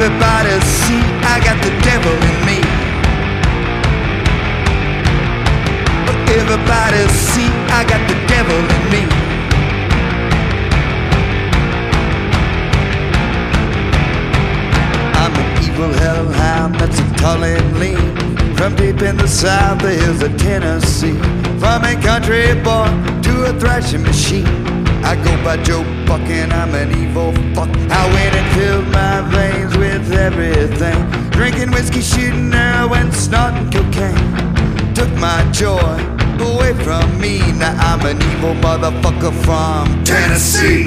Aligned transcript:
Everybody 0.00 0.60
see 0.60 1.02
I 1.26 1.40
got 1.42 1.58
the 1.60 1.72
devil 1.82 2.14
in 2.30 2.38
me. 2.46 2.58
Everybody 6.38 7.02
see 7.08 7.48
I 7.68 7.82
got 7.82 8.02
the 8.06 8.14
devil 8.28 8.60
in 8.76 8.84
me. 8.94 9.02
I'm 15.18 15.34
an 15.34 15.64
evil 15.64 15.92
hellhound 15.98 16.76
that's 16.76 17.00
tall 17.20 17.42
and 17.42 17.80
lean. 17.80 18.54
From 18.56 18.76
deep 18.76 19.02
in 19.02 19.16
the 19.16 19.26
south, 19.26 19.82
the 19.82 19.94
hills 19.94 20.22
of 20.22 20.36
Tennessee. 20.36 21.18
From 21.58 21.82
a 21.82 22.00
country 22.00 22.54
boy 22.62 22.86
to 23.22 23.50
a 23.50 23.58
thrashing 23.58 24.04
machine. 24.04 24.87
I 25.04 25.14
go 25.16 25.32
by 25.44 25.56
Joe 25.62 25.84
Buck 26.06 26.20
and 26.28 26.52
I'm 26.52 26.74
an 26.74 26.90
evil 26.98 27.32
fuck. 27.54 27.70
I 27.90 28.04
went 28.12 28.34
and 28.34 28.48
filled 28.56 28.88
my 28.88 29.20
veins 29.30 29.76
with 29.76 30.12
everything. 30.12 31.30
Drinking 31.30 31.70
whiskey, 31.70 32.00
shooting 32.00 32.52
heroin, 32.52 33.12
snorting 33.12 33.70
cocaine. 33.70 34.94
Took 34.94 35.10
my 35.16 35.48
joy 35.52 35.98
away 36.40 36.74
from 36.84 37.18
me. 37.20 37.38
Now 37.52 37.74
I'm 37.78 38.04
an 38.06 38.20
evil 38.32 38.54
motherfucker 38.54 39.32
from 39.44 40.04
Tennessee. 40.04 40.84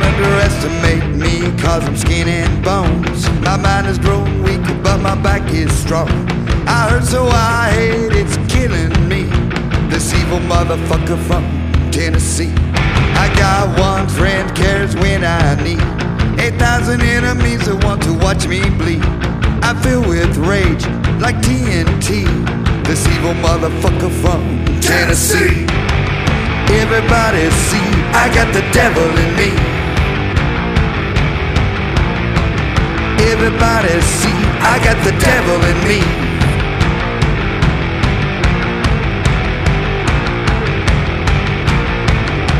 Don't 0.00 0.14
underestimate 0.14 1.16
me, 1.16 1.50
cause 1.58 1.84
I'm 1.84 1.96
skin 1.96 2.28
and 2.28 2.64
bones. 2.64 3.28
My 3.40 3.56
mind 3.56 3.86
has 3.86 3.98
grown 3.98 4.42
weak, 4.42 4.62
but 4.82 4.98
my 4.98 5.14
back 5.14 5.50
is 5.52 5.72
strong. 5.76 6.08
I 6.66 6.88
hurt 6.90 7.04
so 7.04 7.26
I 7.26 7.70
hate 7.70 8.12
it's 8.12 8.36
killing 8.52 8.92
me. 9.08 9.24
This 9.88 10.14
evil 10.14 10.38
motherfucker 10.40 11.18
from 11.26 11.44
Tennessee. 11.90 12.52
I 13.16 13.32
got 13.36 13.78
one 13.78 14.08
friend 14.08 14.54
cares 14.54 14.94
when 14.96 15.24
I 15.24 15.54
need. 15.62 15.82
8,000 16.40 17.00
enemies 17.02 17.66
that 17.66 17.82
want 17.84 18.02
to 18.04 18.12
watch 18.14 18.46
me 18.46 18.60
bleed. 18.78 19.02
I 19.62 19.74
feel 19.82 20.00
with 20.00 20.36
rage 20.36 20.86
like 21.20 21.36
TNT. 21.36 22.24
This 22.86 23.06
evil 23.08 23.34
motherfucker 23.34 24.12
from 24.22 24.64
Tennessee. 24.80 25.66
Everybody 26.70 27.50
see, 27.50 27.88
I 28.12 28.30
got 28.32 28.52
the 28.54 28.62
devil 28.72 29.02
in 29.02 29.36
me. 29.36 29.78
Everybody 33.40 34.00
see, 34.00 34.34
I 34.66 34.80
got 34.82 34.98
the 35.04 35.12
devil 35.12 35.62
in 35.70 35.78
me. 35.86 36.00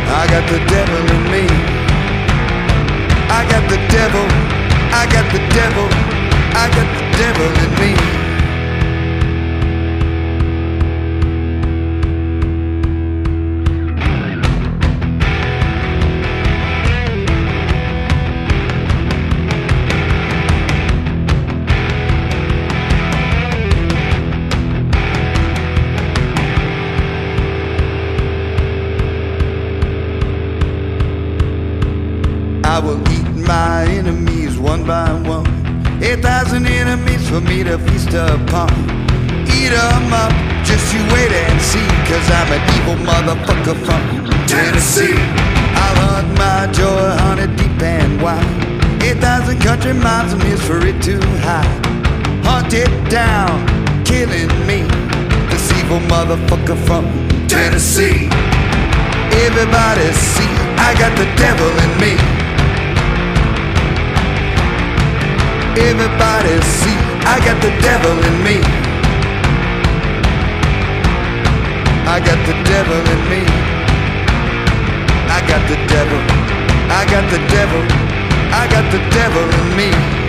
I 0.07 0.25
got 0.31 0.47
the 0.49 0.61
devil 0.71 1.03
in 1.17 1.25
me. 1.33 1.45
I 3.29 3.45
got 3.51 3.69
the 3.69 3.79
devil, 3.91 4.27
I 4.95 5.05
got 5.11 5.27
the 5.33 5.43
devil, 5.51 5.89
I 6.55 6.71
got 6.71 6.89
the 6.95 7.05
devil 7.19 7.49
in 7.65 7.71
me. 7.81 8.28
My 33.49 33.83
enemies 33.85 34.59
one 34.59 34.85
by 34.85 35.11
one. 35.27 35.47
Eight 36.03 36.21
thousand 36.21 36.67
enemies 36.67 37.31
for 37.31 37.41
me 37.41 37.65
to 37.65 37.79
feast 37.79 38.13
upon. 38.13 38.71
Eat 39.57 39.73
'em 39.73 40.13
up, 40.13 40.33
just 40.69 40.93
you 40.93 41.01
wait 41.15 41.33
and 41.33 41.59
see. 41.71 41.89
Cause 42.09 42.27
I'm 42.39 42.51
an 42.57 42.63
evil 42.77 42.99
motherfucker 43.11 43.77
from 43.87 44.03
Tennessee. 44.47 45.19
I'll 45.83 45.99
hunt 46.09 46.29
my 46.45 46.61
joy, 46.79 47.05
hunt 47.25 47.41
it 47.41 47.53
deep 47.57 47.81
and 47.81 48.21
wide. 48.21 48.47
Eight 49.03 49.19
thousand 49.27 49.59
country 49.61 49.95
miles 49.95 50.31
from 50.33 50.43
here 50.43 50.63
for 50.69 50.79
it 50.91 51.01
to 51.09 51.17
hide. 51.47 51.81
Hunt 52.45 52.75
it 52.75 52.93
down, 53.09 53.55
killing 54.05 54.53
me. 54.69 54.81
This 55.51 55.73
evil 55.79 56.01
motherfucker 56.13 56.79
from 56.87 57.05
Tennessee. 57.49 58.29
Everybody 59.47 60.07
see, 60.33 60.53
I 60.87 60.91
got 61.03 61.13
the 61.17 61.29
devil 61.45 61.73
in 61.85 61.93
me. 62.05 62.48
Everybody 65.81 66.61
see, 66.63 66.99
I 67.23 67.39
got 67.39 67.63
the 67.63 67.71
devil 67.81 68.19
in 68.29 68.37
me. 68.43 68.59
I 72.05 72.19
got 72.19 72.41
the 72.47 72.55
devil 72.67 73.01
in 73.15 73.21
me. 73.31 73.43
I 75.31 75.39
got 75.47 75.63
the 75.71 75.77
devil. 75.87 76.21
I 76.91 77.05
got 77.07 77.25
the 77.31 77.39
devil. 77.55 77.83
I 78.51 78.67
got 78.67 78.91
the 78.91 78.99
devil 79.15 79.47
in 79.61 79.77
me. 79.77 80.28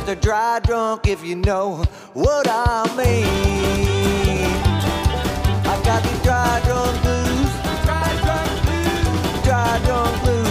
just 0.00 0.12
a 0.12 0.16
dry 0.16 0.60
drunk 0.60 1.06
if 1.06 1.24
you 1.24 1.36
know 1.36 1.84
what 2.14 2.46
I 2.48 2.84
mean. 2.96 3.26
I 5.66 5.82
got 5.84 6.02
these 6.02 6.22
dry 6.22 6.60
drunk 6.64 7.02
blues. 7.02 7.50
Dry 7.84 8.20
drunk 8.22 8.62
blues. 8.64 9.44
Dry 9.44 9.80
drunk 9.84 10.22
blues. 10.22 10.49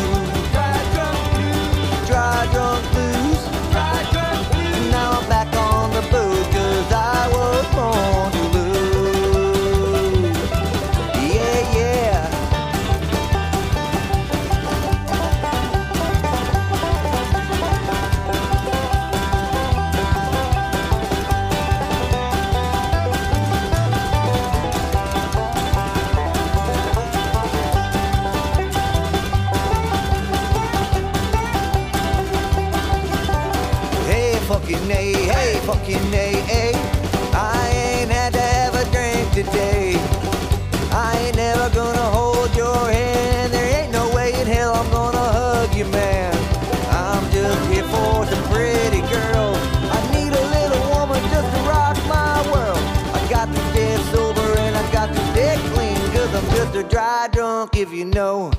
don't 57.59 57.73
give 57.73 57.91
you 57.91 58.05
no 58.05 58.53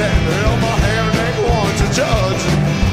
and 0.00 0.22
held 0.30 0.60
my 0.62 0.76
hand 0.78 1.10
ain't 1.26 1.38
one 1.42 1.74
to 1.82 1.86
judge. 1.90 2.42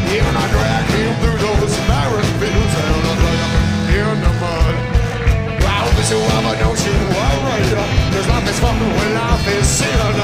Even 0.09 0.33
I 0.33 0.45
dragged 0.49 0.91
him 0.97 1.13
through 1.21 1.37
those 1.37 1.73
barren 1.85 2.29
fields 2.41 2.73
and 2.81 3.05
I 3.05 3.13
lay 3.25 4.01
in 4.01 4.17
the 4.25 4.33
mud. 4.41 4.75
Why 5.61 5.77
would 5.85 6.07
you 6.09 6.19
ever 6.37 6.53
don't 6.57 6.81
you 6.81 6.97
worry? 7.13 7.61
Cause 8.09 8.27
life 8.27 8.47
is 8.49 8.59
fun 8.59 8.77
when 8.97 9.09
life 9.13 9.47
is 9.53 9.67
sin. 9.67 10.15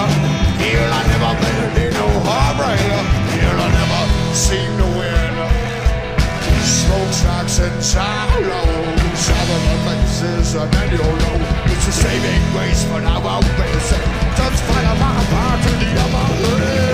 Here 0.57 0.89
I 0.99 1.01
never 1.13 1.33
made 1.43 1.85
it 1.85 1.93
no 1.93 2.07
heartbreaker. 2.25 3.01
Here 3.29 3.57
I 3.65 3.67
never 3.77 4.01
seem 4.33 4.71
to 4.81 4.87
win 4.97 5.20
railroad 6.91 7.13
tracks 7.13 7.59
and 7.59 7.83
shallows 7.83 9.29
Our 9.31 9.61
offenses 9.75 10.55
and 10.55 10.75
any 10.75 10.97
know 10.97 11.37
It's 11.65 11.87
a 11.87 11.91
saving 11.91 12.41
grace 12.51 12.83
for 12.85 13.01
our 13.01 13.41
basic 13.41 14.03
Just 14.35 14.63
find 14.63 14.99
my 14.99 15.25
part 15.31 15.65
of 15.65 15.79
the 15.79 15.91
other. 16.01 16.55
way 16.55 16.90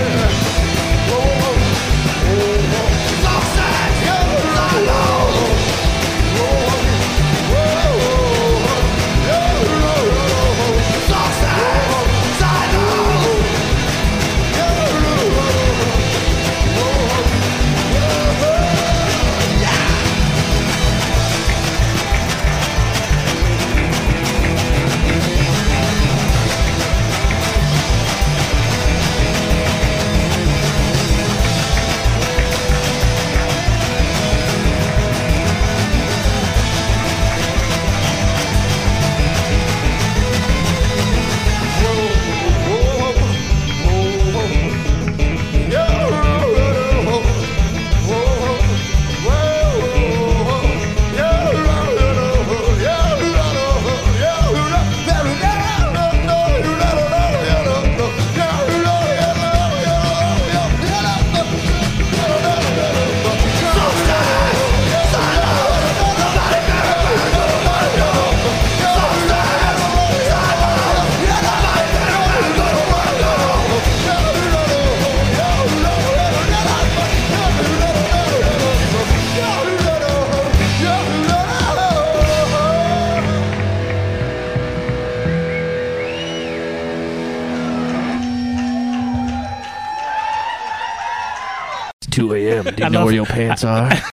know 92.89 93.06
where 93.06 93.13
your 93.13 93.25
pants 93.25 93.63
are. 93.63 93.91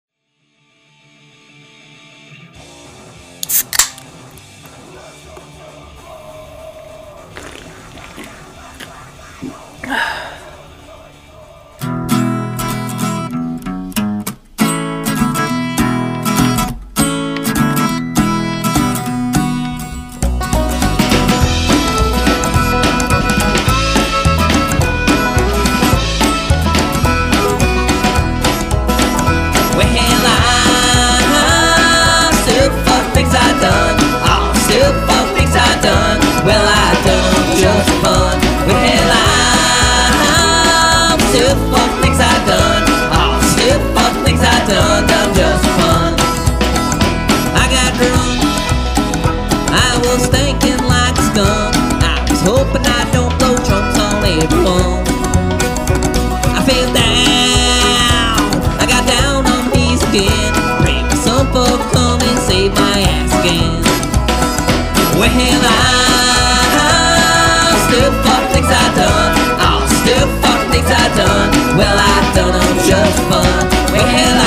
Well, 74.02 74.39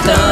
fuck 0.00 0.31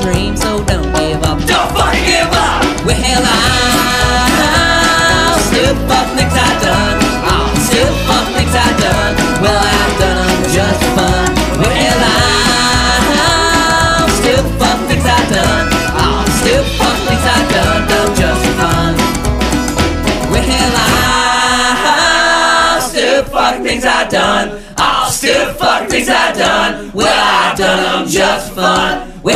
dreams, 0.00 0.40
so 0.42 0.62
don't 0.64 0.92
give 0.94 1.22
up. 1.24 1.38
Don't 1.46 1.70
fucking 1.74 2.04
give 2.04 2.32
up! 2.32 2.62
Well, 2.86 2.98
I'll 4.08 5.38
still 5.48 5.74
fuck 5.88 6.06
things 6.16 6.34
I 6.34 6.50
done. 6.62 6.98
I'll 7.26 7.56
still 7.66 7.92
fuck 8.06 8.26
things 8.34 8.54
I 8.54 8.68
done. 8.78 9.14
Well, 9.42 9.58
I've 9.58 9.94
done 9.98 10.18
'em 10.28 10.42
just 10.54 10.82
fun. 10.96 11.28
Well, 11.60 12.02
I'll 13.18 14.08
still 14.20 14.44
fuck 14.58 14.78
things 14.88 15.06
I 15.06 15.20
done. 15.34 15.66
I'll 16.04 16.28
still 16.40 16.64
fuck 16.78 16.98
things 17.06 17.26
I 17.26 17.38
done. 17.54 17.80
Done 17.90 18.12
just 18.22 18.46
fun. 18.58 18.92
Well, 20.32 20.74
I'll 22.70 22.80
still 22.80 23.22
fuck 23.24 23.54
things 23.62 23.84
I 23.84 24.04
done. 24.08 24.48
Still 25.18 25.50
fuck 25.54 25.90
things 25.90 26.08
I 26.08 26.30
done. 26.32 26.92
Well, 26.94 27.08
I've 27.10 27.58
them 27.58 28.06
just 28.06 28.52
fun. 28.54 29.20
Well, 29.24 29.34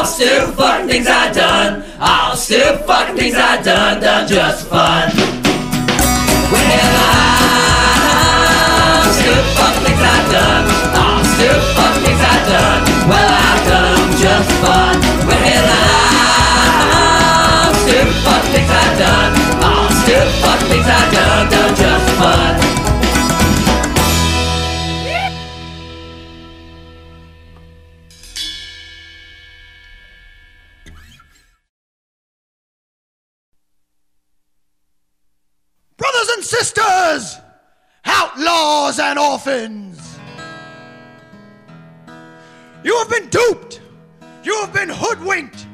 I'll 0.00 0.06
still 0.06 0.50
fuck 0.52 0.86
things 0.88 1.06
I 1.06 1.30
done. 1.30 1.84
I'll 2.00 2.36
still 2.36 2.78
fuck 2.78 3.14
things 3.14 3.34
I 3.34 3.60
done. 3.60 4.00
Done 4.00 4.26
just 4.26 4.66
fun. 4.66 5.12
Well, 6.50 6.80
I'll 9.04 9.12
still 9.12 9.44
fuck 9.52 9.74
things 9.84 10.00
I 10.00 10.24
done. 10.32 10.64
I'll 10.96 11.22
still 11.36 11.60
fuck 11.76 12.00
things 12.00 12.22
I 12.24 12.48
done. 12.48 12.82
Well, 13.10 13.28
I've 13.28 13.60
them 13.68 14.08
just 14.22 14.50
fun. 14.64 15.13
And 36.44 36.50
sisters, 36.50 37.38
outlaws 38.04 38.98
and 38.98 39.18
orphans, 39.18 40.18
you 42.82 42.96
have 42.98 43.08
been 43.08 43.28
duped. 43.30 43.80
You 44.42 44.54
have 44.60 44.74
been 44.74 44.90
hoodwinked. 44.90 45.66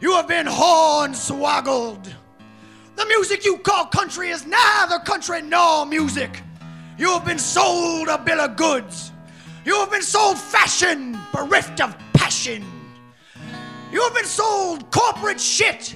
You 0.00 0.12
have 0.14 0.26
been 0.26 0.46
hornswoggled. 0.46 2.12
The 2.96 3.06
music 3.06 3.44
you 3.44 3.58
call 3.58 3.86
country 3.86 4.30
is 4.30 4.44
neither 4.46 4.98
country 4.98 5.42
nor 5.42 5.86
music. 5.86 6.42
You 6.98 7.10
have 7.10 7.24
been 7.24 7.38
sold 7.38 8.08
a 8.08 8.18
bill 8.18 8.40
of 8.40 8.56
goods. 8.56 9.12
You 9.64 9.78
have 9.78 9.92
been 9.92 10.02
sold 10.02 10.38
fashion 10.38 11.16
bereft 11.32 11.80
of 11.80 11.96
passion. 12.14 12.64
You 13.92 14.02
have 14.02 14.14
been 14.14 14.24
sold 14.24 14.90
corporate 14.90 15.40
shit, 15.40 15.94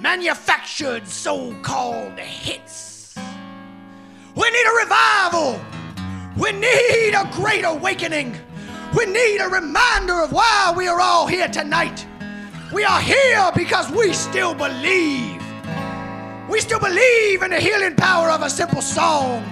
manufactured 0.00 1.06
so 1.06 1.54
called 1.60 2.18
hits. 2.18 2.95
We 4.36 4.50
need 4.50 4.66
a 4.66 4.84
revival. 4.84 5.60
We 6.36 6.52
need 6.52 7.14
a 7.14 7.26
great 7.32 7.64
awakening. 7.64 8.36
We 8.94 9.06
need 9.06 9.38
a 9.38 9.48
reminder 9.48 10.20
of 10.20 10.30
why 10.30 10.74
we 10.76 10.86
are 10.88 11.00
all 11.00 11.26
here 11.26 11.48
tonight. 11.48 12.06
We 12.70 12.84
are 12.84 13.00
here 13.00 13.50
because 13.54 13.90
we 13.90 14.12
still 14.12 14.54
believe. 14.54 15.42
We 16.50 16.60
still 16.60 16.78
believe 16.78 17.42
in 17.42 17.50
the 17.50 17.60
healing 17.60 17.96
power 17.96 18.28
of 18.28 18.42
a 18.42 18.50
simple 18.50 18.82
song. 18.82 19.42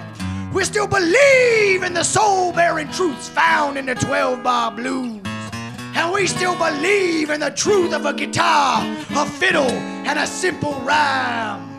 We 0.53 0.65
still 0.65 0.87
believe 0.87 1.83
in 1.83 1.95
the 1.95 2.05
soul 2.05 2.53
bearing 2.53 2.91
truths 2.91 3.29
found 3.29 3.79
in 3.79 3.87
the 3.87 3.95
12 3.95 4.43
bar 4.43 4.71
blues. 4.71 5.23
And 5.97 6.13
we 6.13 6.27
still 6.27 6.57
believe 6.57 7.31
in 7.31 7.41
the 7.41 7.51
truth 7.51 7.95
of 7.95 8.05
a 8.05 8.13
guitar, 8.13 8.83
a 9.17 9.25
fiddle, 9.25 9.71
and 10.07 10.19
a 10.19 10.27
simple 10.27 10.75
rhyme. 10.81 11.71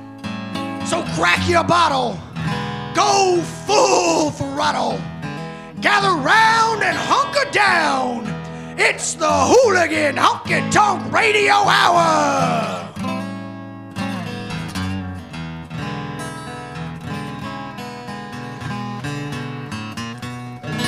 So 0.88 1.04
crack 1.16 1.48
your 1.48 1.64
bottle, 1.64 2.20
go 2.96 3.42
full 3.68 4.32
throttle, 4.32 5.00
gather 5.82 6.16
round 6.22 6.82
and 6.82 6.98
hunker 6.98 7.52
down. 7.52 8.26
It's 8.78 9.14
the 9.14 9.30
Hooligan 9.30 10.16
Honky 10.16 10.72
Tonk 10.72 11.12
Radio 11.12 11.54
Hour. 11.54 12.82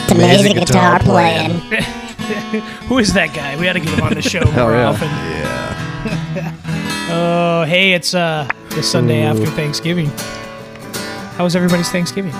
Amazing 0.09 0.55
guitar 0.55 0.99
playing. 0.99 1.51
Who 2.87 2.97
is 2.97 3.13
that 3.13 3.33
guy? 3.35 3.55
We 3.57 3.65
got 3.65 3.73
to 3.73 3.79
get 3.79 3.89
him 3.89 4.01
on 4.03 4.13
the 4.13 4.21
show 4.21 4.43
more 4.51 4.71
yeah. 4.71 4.89
often. 4.89 5.07
Yeah. 5.09 6.53
Oh, 7.09 7.63
hey, 7.63 7.93
it's 7.93 8.13
uh 8.13 8.45
the 8.71 8.83
Sunday 8.83 9.21
after 9.21 9.45
Thanksgiving. 9.45 10.11
How 11.37 11.43
was 11.43 11.55
everybody's 11.55 11.89
Thanksgiving? 11.91 12.31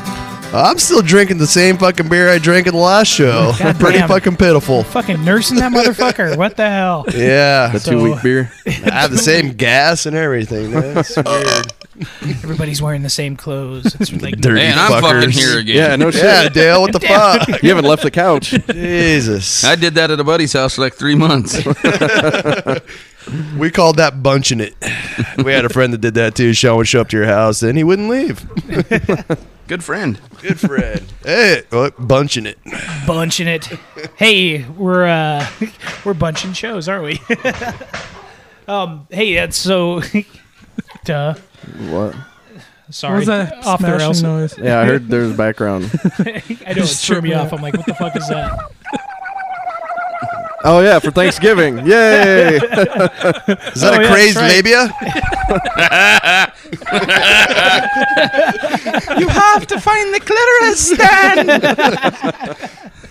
I'm 0.53 0.79
still 0.79 1.01
drinking 1.03 1.37
the 1.37 1.45
same 1.47 1.77
fucking 1.77 2.07
beer 2.09 2.29
I 2.29 2.39
drank 2.39 2.67
in 2.67 2.73
the 2.73 2.79
last 2.79 3.09
show. 3.09 3.51
God 3.59 3.79
Pretty 3.79 3.99
damn. 3.99 4.07
fucking 4.07 4.37
pitiful. 4.37 4.83
Fucking 4.85 5.23
nursing 5.23 5.57
that 5.57 5.71
motherfucker. 5.71 6.35
What 6.37 6.55
the 6.57 6.67
hell? 6.69 7.05
Yeah. 7.13 7.67
The 7.73 7.79
So- 7.79 7.91
two 7.91 8.03
week 8.03 8.23
beer. 8.23 8.51
I 8.65 8.71
have 9.01 9.11
the 9.11 9.17
same 9.17 9.53
gas 9.53 10.05
and 10.07 10.15
everything. 10.15 10.71
That's 10.71 11.15
weird. 11.15 11.73
Everybody's 12.43 12.81
wearing 12.81 13.01
the 13.03 13.09
same 13.09 13.35
clothes. 13.35 13.95
It's 13.99 14.11
like 14.21 14.37
Dirty 14.37 14.55
Man, 14.61 14.77
I'm 14.79 14.91
fuckers. 14.91 15.01
fucking 15.25 15.29
here 15.31 15.59
again. 15.59 15.75
Yeah, 15.75 15.95
no 15.95 16.11
shit. 16.11 16.23
Yeah, 16.23 16.47
Dale, 16.49 16.81
what 16.81 16.91
the 16.93 16.99
fuck? 16.99 17.61
You 17.63 17.69
haven't 17.69 17.85
left 17.85 18.03
the 18.03 18.11
couch. 18.11 18.51
Jesus. 18.71 19.63
I 19.63 19.75
did 19.75 19.95
that 19.95 20.11
at 20.11 20.19
a 20.19 20.23
buddy's 20.23 20.53
house 20.53 20.75
for 20.75 20.81
like 20.81 20.93
three 20.93 21.15
months. 21.15 21.55
We 23.57 23.71
called 23.71 23.97
that 23.97 24.21
bunching 24.23 24.59
it. 24.61 24.75
We 25.43 25.51
had 25.51 25.65
a 25.65 25.69
friend 25.69 25.91
that 25.93 25.99
did 25.99 26.13
that 26.13 26.35
too. 26.35 26.53
Sean 26.53 26.77
would 26.77 26.87
show 26.87 27.01
up 27.01 27.09
to 27.09 27.17
your 27.17 27.25
house 27.25 27.63
and 27.63 27.77
he 27.77 27.83
wouldn't 27.83 28.09
leave. 28.09 28.45
Good 29.67 29.83
friend. 29.83 30.19
Good 30.41 30.59
friend. 30.59 31.01
hey, 31.23 31.63
what? 31.69 31.95
bunching 32.07 32.45
it. 32.45 32.57
bunching 33.05 33.47
it. 33.47 33.65
Hey, 34.15 34.63
we're 34.63 35.05
uh 35.05 35.45
we're 36.05 36.13
bunching 36.13 36.53
shows, 36.53 36.87
aren't 36.87 37.03
we? 37.03 37.19
um, 38.67 39.07
hey, 39.09 39.35
that's 39.35 39.57
so. 39.57 40.01
Duh. 41.03 41.33
What? 41.89 42.15
Sorry. 42.89 43.13
What 43.13 43.17
was 43.19 43.27
that 43.27 43.53
Off 43.65 43.81
the 43.81 43.87
smashing 43.87 43.99
rails. 43.99 44.23
noise? 44.23 44.57
Yeah, 44.57 44.79
I 44.79 44.85
heard 44.85 45.07
there's 45.09 45.35
background. 45.35 45.91
I 46.19 46.73
know 46.75 46.83
it 46.83 46.87
threw 46.89 47.21
me 47.21 47.33
off. 47.33 47.51
I'm 47.51 47.61
like, 47.61 47.75
what 47.75 47.85
the 47.85 47.95
fuck 47.95 48.15
is 48.15 48.27
that? 48.29 48.71
Oh 50.63 50.79
yeah, 50.81 50.97
for 50.99 51.11
Thanksgiving. 51.11 51.77
Yay! 51.85 52.55
Is 52.55 52.61
that 52.61 53.83
Oh, 53.83 53.99
a 53.99 54.01
yeah, 54.01 54.11
crazed 54.11 54.37
right. 54.37 54.51
labia? 54.51 54.89
You 59.19 59.27
have 59.29 59.65
to 59.67 59.79
find 59.79 60.13
the 60.13 60.19
clitoris 60.19 60.89
stand. 60.91 61.49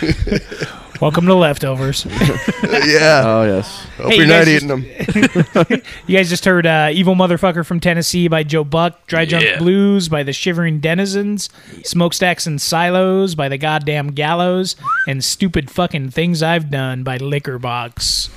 Welcome 1.00 1.26
to 1.26 1.34
leftovers. 1.34 2.04
yeah. 2.64 3.22
Oh 3.24 3.44
yes. 3.46 3.86
Hope 3.98 4.10
hey, 4.10 4.16
you're 4.16 4.24
you 4.24 4.32
not 4.32 4.44
guys 4.44 4.48
eating 4.48 4.68
them. 4.68 5.82
You 6.08 6.16
guys 6.16 6.28
just 6.28 6.44
heard 6.44 6.66
uh, 6.66 6.90
"Evil 6.92 7.14
Motherfucker" 7.14 7.64
from 7.64 7.78
Tennessee 7.78 8.26
by 8.26 8.42
Joe 8.42 8.64
Buck, 8.64 9.06
"Dry 9.06 9.24
Drunk 9.24 9.44
Yeah. 9.44 9.58
Blues" 9.58 10.08
by 10.08 10.24
the 10.24 10.32
Shivering 10.32 10.80
Denizens, 10.80 11.50
"Smokestacks 11.84 12.46
and 12.48 12.60
Silos" 12.60 13.36
by 13.36 13.48
the 13.48 13.58
Goddamn 13.58 14.08
Gallows, 14.08 14.74
and 15.06 15.22
"Stupid 15.22 15.70
Fucking 15.70 16.10
Things 16.10 16.42
I've 16.42 16.68
Done" 16.68 17.04
by 17.04 17.16
Liquor 17.18 17.60
Box. 17.60 18.28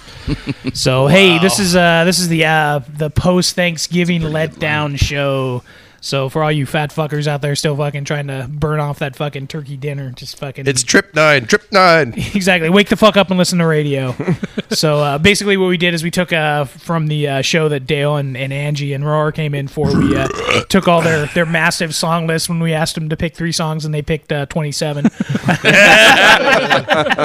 so 0.74 1.08
hey, 1.08 1.40
this 1.40 1.58
is 1.58 1.76
uh, 1.76 2.04
this 2.04 2.20
is 2.20 2.28
the 2.28 2.46
uh, 2.46 2.82
the 2.96 3.10
post 3.10 3.56
Thanksgiving 3.56 4.22
letdown 4.22 5.00
show. 5.00 5.64
So 6.04 6.30
for 6.30 6.44
all 6.44 6.52
you 6.52 6.66
fat 6.66 6.90
fuckers 6.90 7.28
out 7.28 7.42
there 7.42 7.56
still 7.56 7.78
fucking 7.78 8.06
trying 8.06 8.26
to 8.26 8.48
burn 8.50 8.80
off 8.80 8.98
that 9.00 9.16
fucking 9.16 9.46
turkey 9.48 9.78
dinner, 9.78 10.10
just 10.10 10.36
fucking 10.40 10.66
It's 10.66 10.82
trip 10.82 11.14
nine. 11.14 11.46
Trip 11.46 11.72
nine. 11.72 12.14
exactly. 12.34 12.72
Wake 12.72 12.90
the 12.90 12.98
fuck 12.98 13.18
up 13.18 13.30
and 13.30 13.38
listen 13.38 13.60
to 13.60 13.68
radio. 13.68 14.16
so 14.72 14.98
uh, 14.98 15.18
basically, 15.20 15.58
what 15.58 15.68
we 15.68 15.78
did 15.78 15.94
is 15.94 16.02
we 16.04 16.10
took 16.10 16.34
uh, 16.34 16.66
from 16.66 17.06
the 17.06 17.28
uh, 17.28 17.42
show 17.44 17.70
that 17.70 17.86
Dale 17.86 18.16
and, 18.16 18.36
and 18.36 18.52
Angie 18.52 18.94
and 18.94 19.06
Roar 19.06 19.32
came 19.32 19.54
in 19.54 19.68
for. 19.68 19.96
We 19.96 20.18
uh, 20.18 20.28
took 20.70 20.88
all 20.88 21.04
their 21.04 21.28
their 21.28 21.46
massive 21.46 21.94
song 21.94 22.26
list 22.26 22.50
when 22.50 22.60
we 22.60 22.74
asked 22.74 22.96
them 22.96 23.10
to 23.10 23.16
pick 23.16 23.36
three 23.36 23.52
songs, 23.52 23.86
and 23.86 23.94
they 23.94 24.02
picked 24.02 24.32
uh, 24.32 24.48
twenty 24.48 24.72
seven. 24.72 25.06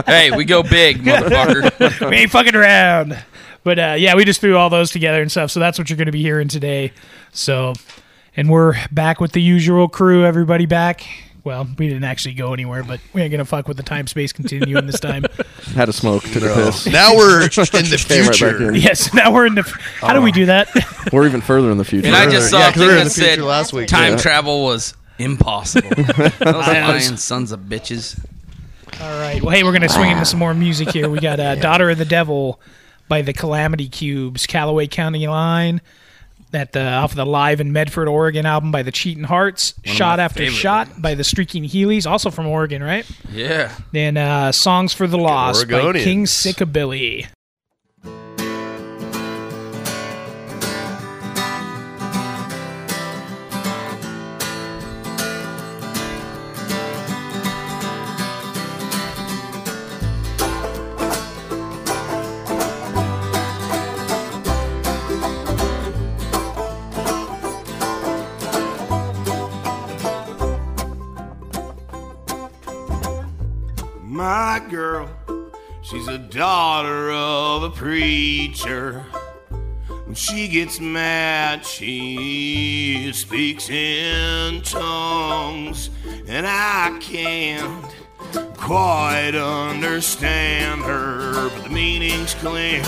hey, 0.06 0.30
we 0.36 0.44
go 0.44 0.62
big, 0.62 0.98
motherfucker. 0.98 2.10
we 2.10 2.16
ain't 2.16 2.30
fucking 2.30 2.54
around. 2.54 3.16
But 3.64 3.78
uh, 3.78 3.96
yeah, 3.98 4.14
we 4.14 4.24
just 4.26 4.40
threw 4.42 4.56
all 4.56 4.68
those 4.68 4.90
together 4.90 5.22
and 5.22 5.30
stuff. 5.30 5.50
So 5.50 5.60
that's 5.60 5.78
what 5.78 5.88
you're 5.88 5.96
going 5.96 6.06
to 6.06 6.12
be 6.12 6.22
hearing 6.22 6.46
today. 6.46 6.92
So, 7.32 7.72
and 8.36 8.50
we're 8.50 8.74
back 8.92 9.20
with 9.20 9.32
the 9.32 9.42
usual 9.42 9.88
crew. 9.88 10.24
Everybody 10.24 10.66
back. 10.66 11.06
Well, 11.44 11.68
we 11.78 11.86
didn't 11.86 12.02
actually 12.04 12.34
go 12.34 12.52
anywhere, 12.54 12.82
but 12.82 12.98
we 13.12 13.22
ain't 13.22 13.30
gonna 13.30 13.44
fuck 13.44 13.68
with 13.68 13.76
the 13.76 13.84
time 13.84 14.08
space 14.08 14.32
continuum 14.32 14.86
this 14.86 14.98
time. 14.98 15.24
Had 15.74 15.88
a 15.88 15.92
smoke. 15.92 16.24
Took 16.24 16.42
a 16.42 16.52
piss. 16.54 16.86
Now 16.86 17.14
we're 17.16 17.42
in 17.44 17.48
the 17.48 18.04
Came 18.08 18.22
right 18.22 18.28
back 18.30 18.34
future. 18.36 18.68
in. 18.70 18.74
yes, 18.74 19.14
now 19.14 19.32
we're 19.32 19.46
in 19.46 19.54
the. 19.54 19.62
How 20.00 20.12
do 20.12 20.20
we 20.20 20.32
do 20.32 20.46
that? 20.46 20.68
We're 21.12 21.26
even 21.26 21.40
further 21.40 21.70
in 21.70 21.78
the 21.78 21.84
future. 21.84 22.08
And 22.08 22.16
I 22.16 22.28
just 22.28 22.50
saw 22.50 22.58
Yeah, 22.58 22.70
a 22.70 22.72
'cause 22.72 22.80
we 22.80 22.86
thing 22.86 22.88
were 22.88 22.92
in 23.00 23.04
that 23.04 23.04
the 23.04 23.10
future 23.20 23.30
said 23.36 23.42
last 23.44 23.72
week, 23.72 23.86
time 23.86 24.12
yeah. 24.14 24.18
travel 24.18 24.64
was 24.64 24.94
impossible. 25.18 25.88
Those 25.90 26.40
lying 26.40 27.16
sons 27.16 27.52
of 27.52 27.60
bitches. 27.60 28.18
All 29.00 29.20
right. 29.20 29.40
Well, 29.40 29.54
hey, 29.54 29.62
we're 29.62 29.72
gonna 29.72 29.88
swing 29.88 30.10
into 30.10 30.24
some 30.24 30.40
more 30.40 30.52
music 30.52 30.88
here. 30.90 31.08
We 31.08 31.20
got 31.20 31.38
uh, 31.38 31.54
"Daughter 31.54 31.90
of 31.90 31.98
the 31.98 32.04
Devil" 32.04 32.60
by 33.06 33.22
the 33.22 33.32
Calamity 33.32 33.88
Cubes, 33.88 34.46
Callaway 34.48 34.88
County 34.88 35.28
Line. 35.28 35.80
That 36.52 36.72
the 36.72 36.84
off 36.84 37.10
of 37.12 37.16
the 37.16 37.26
Live 37.26 37.60
in 37.60 37.72
Medford, 37.72 38.08
Oregon 38.08 38.46
album 38.46 38.70
by 38.70 38.82
the 38.82 38.92
Cheating 38.92 39.24
Hearts. 39.24 39.74
of 39.84 39.92
Shot 39.92 40.20
After 40.20 40.46
Shot 40.46 40.88
by 41.02 41.14
the 41.14 41.24
Streaking 41.24 41.64
Heelys, 41.64 42.08
also 42.08 42.30
from 42.30 42.46
Oregon, 42.46 42.82
right? 42.82 43.04
Yeah. 43.32 43.74
Then 43.92 44.16
uh, 44.16 44.52
"Songs 44.52 44.92
for 44.92 45.06
the 45.06 45.18
Lost" 45.18 45.68
by 45.68 45.92
King 45.94 46.24
Sickabilly. 46.24 47.26
My 74.58 74.66
girl, 74.70 75.10
she's 75.82 76.08
a 76.08 76.16
daughter 76.16 77.10
of 77.10 77.62
a 77.62 77.68
preacher. 77.68 79.04
When 80.06 80.14
she 80.14 80.48
gets 80.48 80.80
mad, 80.80 81.66
she 81.66 83.12
speaks 83.12 83.68
in 83.68 84.62
tongues, 84.62 85.90
and 86.26 86.46
I 86.46 86.96
can't 87.02 87.84
quite 88.56 89.34
understand 89.34 90.80
her, 90.84 91.50
but 91.50 91.64
the 91.64 91.68
meaning's 91.68 92.32
clear. 92.36 92.82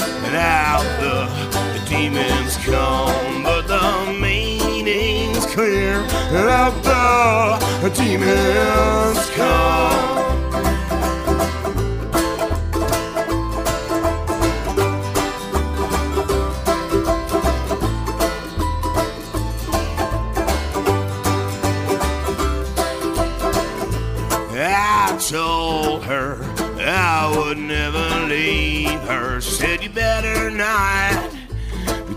And 0.00 0.34
out 0.34 0.82
the, 0.98 1.78
the 1.78 1.86
demons 1.88 2.56
come, 2.56 3.44
but 3.44 3.68
the 3.68 4.18
meaning's 4.20 5.46
clear. 5.46 6.00
And 6.00 6.48
out 6.48 6.74
the, 6.82 7.88
the 7.88 7.94
demons 7.94 9.30
come. 9.30 10.37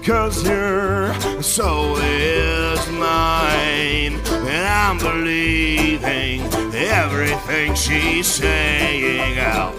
Because 0.02 0.44
your 0.48 1.14
soul 1.44 1.96
is 1.98 2.90
mine. 2.90 4.20
And 4.50 4.68
I'm 4.68 4.98
believing 4.98 6.42
everything 6.74 7.76
she's 7.76 8.26
saying 8.26 9.38
out. 9.38 9.76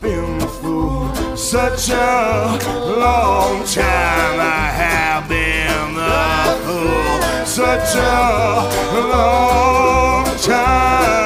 Been 0.00 0.40
fool 0.40 1.14
such 1.36 1.90
a 1.90 2.58
long 2.98 3.62
time. 3.66 4.40
I 4.40 4.70
have 4.72 5.28
been 5.28 5.94
the 5.94 6.56
fool 6.64 7.44
such 7.44 7.94
a 7.94 9.00
long 9.12 10.24
time. 10.38 11.25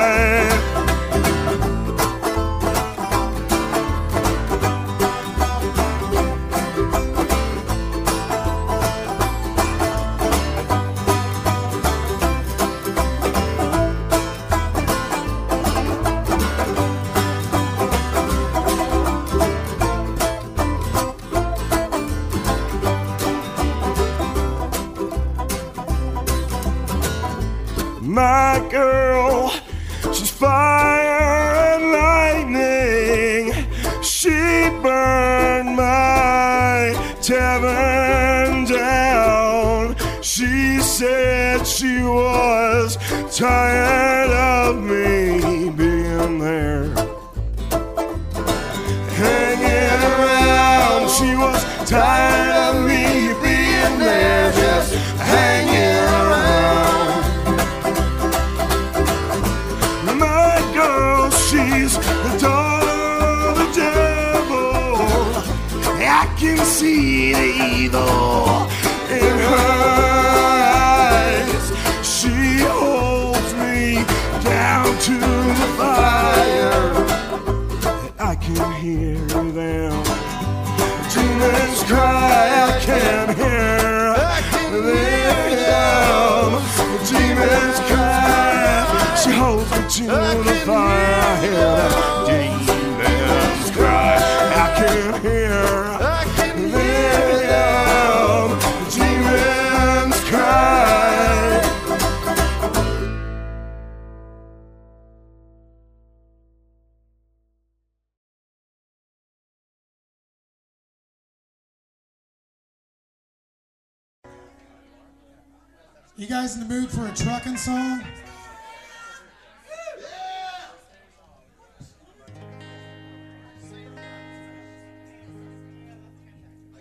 You 116.21 116.27
guys 116.27 116.55
in 116.55 116.61
the 116.61 116.75
mood 116.75 116.91
for 116.91 117.07
a 117.07 117.15
trucking 117.15 117.57
song? 117.57 118.05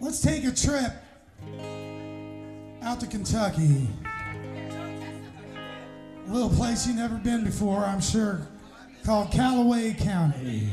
Let's 0.02 0.20
take 0.20 0.44
a 0.44 0.52
trip 0.52 0.92
out 2.82 3.00
to 3.00 3.08
Kentucky. 3.08 3.88
A 6.28 6.30
little 6.30 6.50
place 6.50 6.86
you've 6.86 6.98
never 6.98 7.16
been 7.16 7.46
before, 7.46 7.86
I'm 7.86 8.02
sure, 8.02 8.42
called 9.06 9.32
Callaway 9.32 9.94
County. 9.94 10.70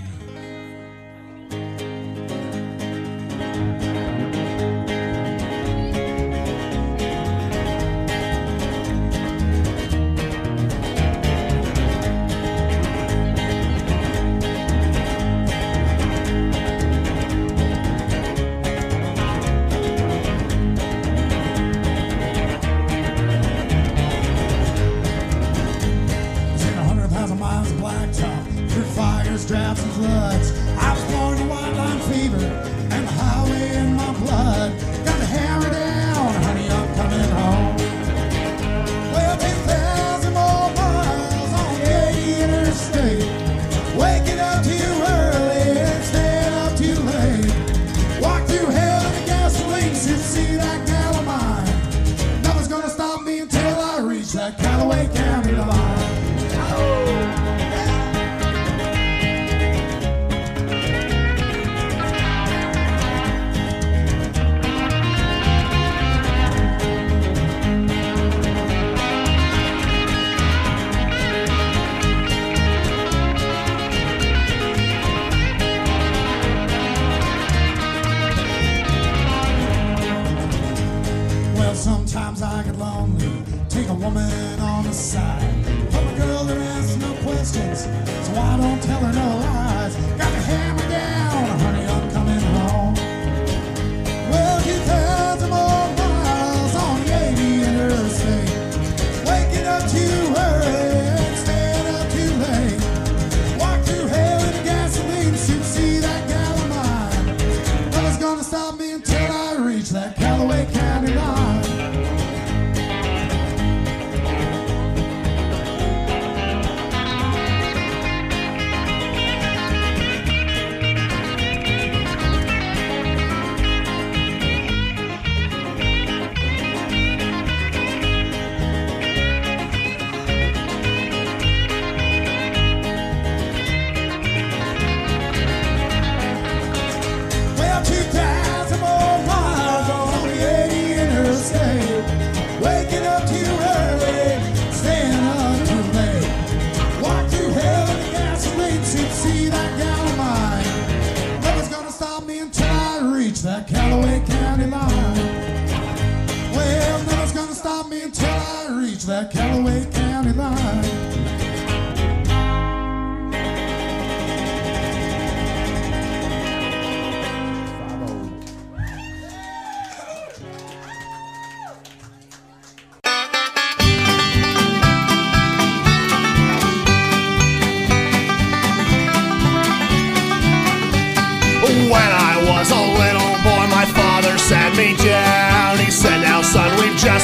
woman 84.07 84.61
on 84.61 84.85
the 84.85 84.93
side. 84.93 85.46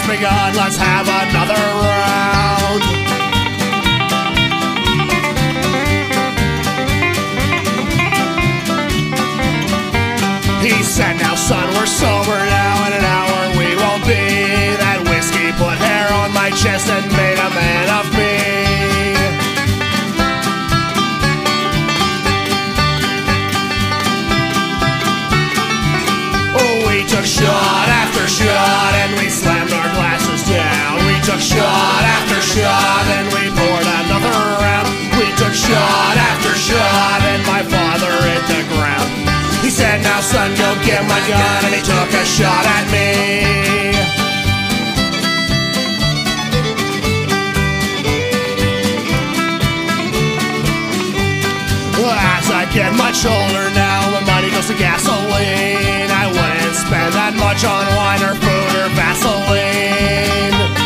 begun. 0.07 0.55
Let's 0.55 0.77
have 0.77 1.07
another 1.07 1.63
round. 1.87 2.83
He 10.63 10.83
said, 10.83 11.17
Now, 11.17 11.35
son, 11.35 11.67
we're 11.75 11.87
sober 11.87 12.39
now. 12.39 12.87
In 12.87 12.93
an 12.93 13.05
hour, 13.05 13.41
we 13.59 13.77
won't 13.77 14.05
be. 14.05 14.25
That 14.83 15.01
whiskey 15.09 15.53
put 15.59 15.77
hair 15.79 16.13
on 16.13 16.33
my 16.33 16.51
chest 16.51 16.89
and 16.89 17.07
made 17.13 17.39
a 17.39 17.51
man 17.51 17.87
of 17.99 18.07
me. 18.17 18.53
shot 27.43 27.89
after 27.89 28.27
shot 28.29 28.72
shot 31.43 32.03
after 32.07 32.39
shot 32.39 33.05
and 33.19 33.27
we 33.35 33.51
poured 33.51 33.89
another 34.07 34.39
round. 34.63 34.87
We 35.19 35.27
took 35.35 35.51
shot 35.51 36.15
after 36.15 36.55
shot 36.55 37.21
and 37.27 37.43
my 37.43 37.67
father 37.67 38.15
hit 38.31 38.45
the 38.47 38.63
ground. 38.71 39.11
He 39.59 39.71
said, 39.71 40.03
Now, 40.03 40.21
son, 40.21 40.55
go 40.55 40.71
get 40.87 41.03
my 41.05 41.19
gun, 41.27 41.61
and 41.67 41.75
he 41.75 41.83
took 41.83 42.11
a 42.15 42.25
shot 42.25 42.65
at 42.67 42.87
me. 42.95 43.83
As 52.43 52.51
I 52.51 52.67
get 52.75 52.93
much 52.95 53.25
older 53.25 53.71
now, 53.71 54.11
the 54.19 54.27
money 54.27 54.51
goes 54.51 54.67
to 54.67 54.75
gasoline. 54.75 56.11
I 56.11 56.27
wouldn't 56.27 56.75
spend 56.75 57.15
that 57.15 57.35
much 57.39 57.63
on 57.65 57.87
wine 57.95 58.23
or 58.27 58.35
food 58.35 58.75
or 58.83 58.89
Vaseline. 58.99 60.82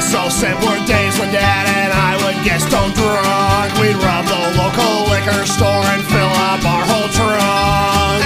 Miss 0.00 0.12
those 0.12 0.32
simpler 0.32 0.80
days 0.86 1.12
when 1.20 1.30
Dad 1.30 1.68
and 1.68 1.92
I 1.92 2.16
would 2.24 2.40
get 2.42 2.56
stone 2.64 2.88
drunk. 2.96 3.68
We'd 3.76 4.00
rob 4.00 4.24
the 4.24 4.40
local 4.56 5.12
liquor 5.12 5.44
store 5.44 5.84
and 5.92 6.00
fill 6.08 6.32
up 6.48 6.64
our 6.64 6.84
whole 6.88 7.10
trunk. 7.12 8.24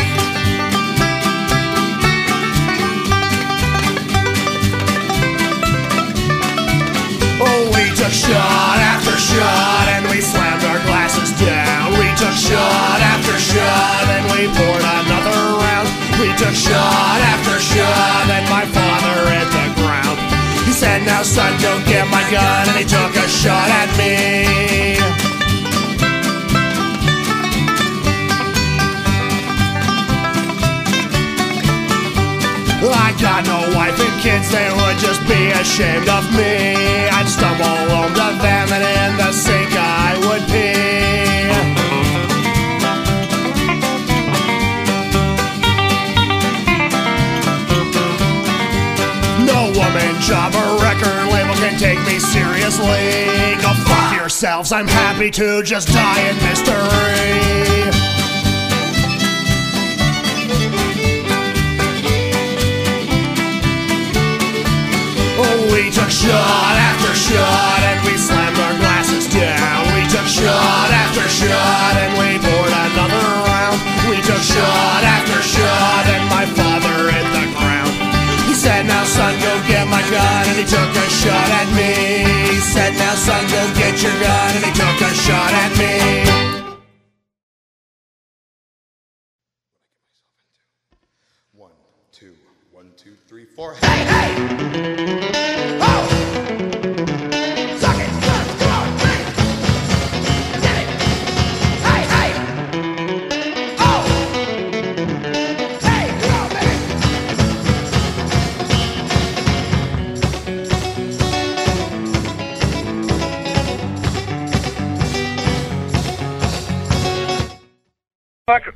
Oh, 7.43 7.63
we 7.75 7.91
took 7.99 8.15
shot 8.15 8.79
after 8.79 9.19
shot 9.19 9.87
and 9.99 10.07
we 10.15 10.23
slammed 10.23 10.63
our 10.71 10.79
glasses 10.87 11.35
down. 11.43 11.91
We 11.99 12.07
took 12.15 12.39
shot 12.39 13.03
after 13.03 13.35
shot 13.35 14.07
and 14.15 14.25
we 14.31 14.47
poured 14.47 14.85
another 15.03 15.59
round. 15.59 15.91
We 16.23 16.31
took 16.39 16.55
shot 16.55 17.19
after 17.19 17.59
shot 17.59 17.74
Now, 21.15 21.23
son, 21.23 21.53
go 21.63 21.73
get 21.87 22.09
my 22.11 22.29
gun, 22.29 22.69
and 22.71 22.77
he 22.77 22.83
took 22.83 23.15
a 23.15 23.29
shot 23.29 23.69
at 23.71 23.89
me. 23.97 24.99
I 33.07 33.15
got 33.23 33.47
no 33.47 33.61
wife 33.77 33.99
and 34.01 34.21
kids, 34.21 34.51
they 34.51 34.69
would 34.75 34.99
just 34.99 35.23
be 35.29 35.53
ashamed 35.63 36.09
of 36.09 36.25
me. 36.35 37.07
I'd 37.17 37.29
stumble 37.29 37.79
home 37.95 38.13
to 38.13 38.29
them, 38.43 38.73
and 38.75 38.83
in 38.83 39.17
the 39.17 39.31
sink 39.31 39.71
I 39.73 40.19
would 40.27 40.43
pee. 40.51 40.74
Record 51.75 51.91
label 51.91 51.95
can 51.95 51.97
take 51.97 51.99
me 52.07 52.19
seriously. 52.19 53.57
Go 53.63 53.73
fuck 53.85 54.17
yourselves, 54.17 54.73
I'm 54.73 54.89
happy 54.89 55.31
to 55.33 55.63
just 55.63 55.89
die 55.89 56.29
in 56.29 56.37
mystery. 56.37 57.91
Oh, 65.37 65.73
we 65.73 65.91
took 65.91 66.11
shot 66.11 66.77
after 66.77 67.15
shot 67.15 67.81
and 67.83 68.07
we 68.07 68.17
slammed 68.17 68.59
our 68.59 68.79
glasses 68.79 69.27
down. 69.33 69.87
We 69.95 70.07
took 70.09 70.27
shot 70.27 70.91
after 70.91 71.29
shot 71.29 71.97
and 71.97 72.13
we 72.19 72.39
poured 72.39 72.73
another 72.73 73.25
round. 73.47 73.81
We 74.09 74.23
took 74.23 74.43
shot 74.43 75.14
Son, 83.17 83.43
go 83.47 83.75
get 83.75 84.03
your 84.03 84.13
gun. 84.21 84.57
And 84.57 84.65
he 84.65 84.73
took 84.73 85.01
a 85.01 85.15
shot 85.15 85.53
at 85.53 85.79
me. 85.79 86.75
One, 91.53 91.71
two, 92.13 92.35
one, 92.73 92.91
two, 92.97 93.15
three, 93.29 93.45
four. 93.45 93.75
Hey, 93.75 94.05
hey! 94.05 94.74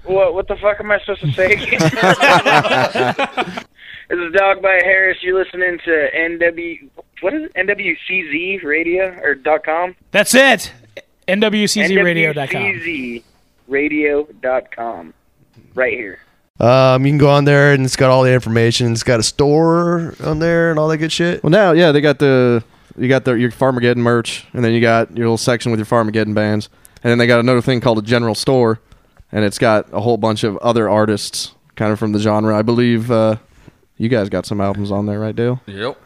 What, 0.09 0.33
what 0.33 0.49
the 0.49 0.57
fuck 0.57 0.81
am 0.81 0.91
I 0.91 0.99
supposed 1.01 1.21
to 1.21 1.33
say? 1.33 1.57
this 4.09 4.19
is 4.19 4.33
Dog 4.33 4.63
by 4.63 4.81
Harris. 4.83 5.19
You're 5.21 5.39
listening 5.39 5.79
to 5.85 6.09
NW. 6.17 6.89
What 7.21 7.35
is 7.35 7.43
it? 7.43 7.53
NWCZ 7.55 8.65
Radio 8.65 9.15
or 9.23 9.35
dot 9.35 9.65
com? 9.65 9.95
That's 10.11 10.35
it. 10.35 10.73
NWCZRadio.com. 11.29 12.63
NWCZRadio.com. 13.69 15.15
Right 15.75 15.93
here. 15.93 16.21
Um, 16.59 17.05
you 17.05 17.11
can 17.13 17.19
go 17.19 17.29
on 17.29 17.45
there 17.45 17.75
and 17.75 17.85
it's 17.85 17.97
got 17.97 18.11
all 18.11 18.23
the 18.23 18.33
information. 18.33 18.93
It's 18.93 19.03
got 19.03 19.21
a 19.21 19.23
store 19.23 20.15
on 20.25 20.39
there 20.39 20.71
and 20.71 20.79
all 20.79 20.89
that 20.89 20.97
good 20.97 21.13
shit. 21.13 21.43
Well, 21.45 21.51
now, 21.51 21.73
yeah, 21.73 21.93
they 21.93 22.01
got 22.01 22.19
the 22.19 22.65
you 22.97 23.09
got 23.09 23.27
the 23.27 23.35
your 23.35 23.51
Farmageddon 23.51 23.97
merch, 23.99 24.47
and 24.55 24.65
then 24.65 24.73
you 24.73 24.81
got 24.81 25.11
your 25.15 25.27
little 25.27 25.37
section 25.37 25.71
with 25.71 25.79
your 25.79 25.87
Farmageddon 25.87 26.33
bands, 26.35 26.71
and 27.03 27.11
then 27.11 27.19
they 27.19 27.27
got 27.27 27.41
another 27.41 27.61
thing 27.61 27.83
called 27.83 27.99
a 27.99 28.03
general 28.03 28.35
store, 28.35 28.81
and 29.33 29.45
it's 29.45 29.59
got 29.59 29.87
a 29.93 30.01
whole 30.01 30.17
bunch 30.17 30.45
of 30.45 30.57
other 30.59 30.89
artists, 30.89 31.53
kind 31.77 31.93
of 31.93 31.99
from 31.99 32.13
the 32.13 32.19
genre. 32.19 32.57
I 32.57 32.63
believe 32.63 33.11
uh, 33.11 33.37
you 33.97 34.09
guys 34.09 34.29
got 34.29 34.47
some 34.47 34.61
albums 34.61 34.91
on 34.91 35.07
there, 35.07 35.19
right, 35.19 35.35
Dale? 35.35 35.61
Yep. 35.67 35.99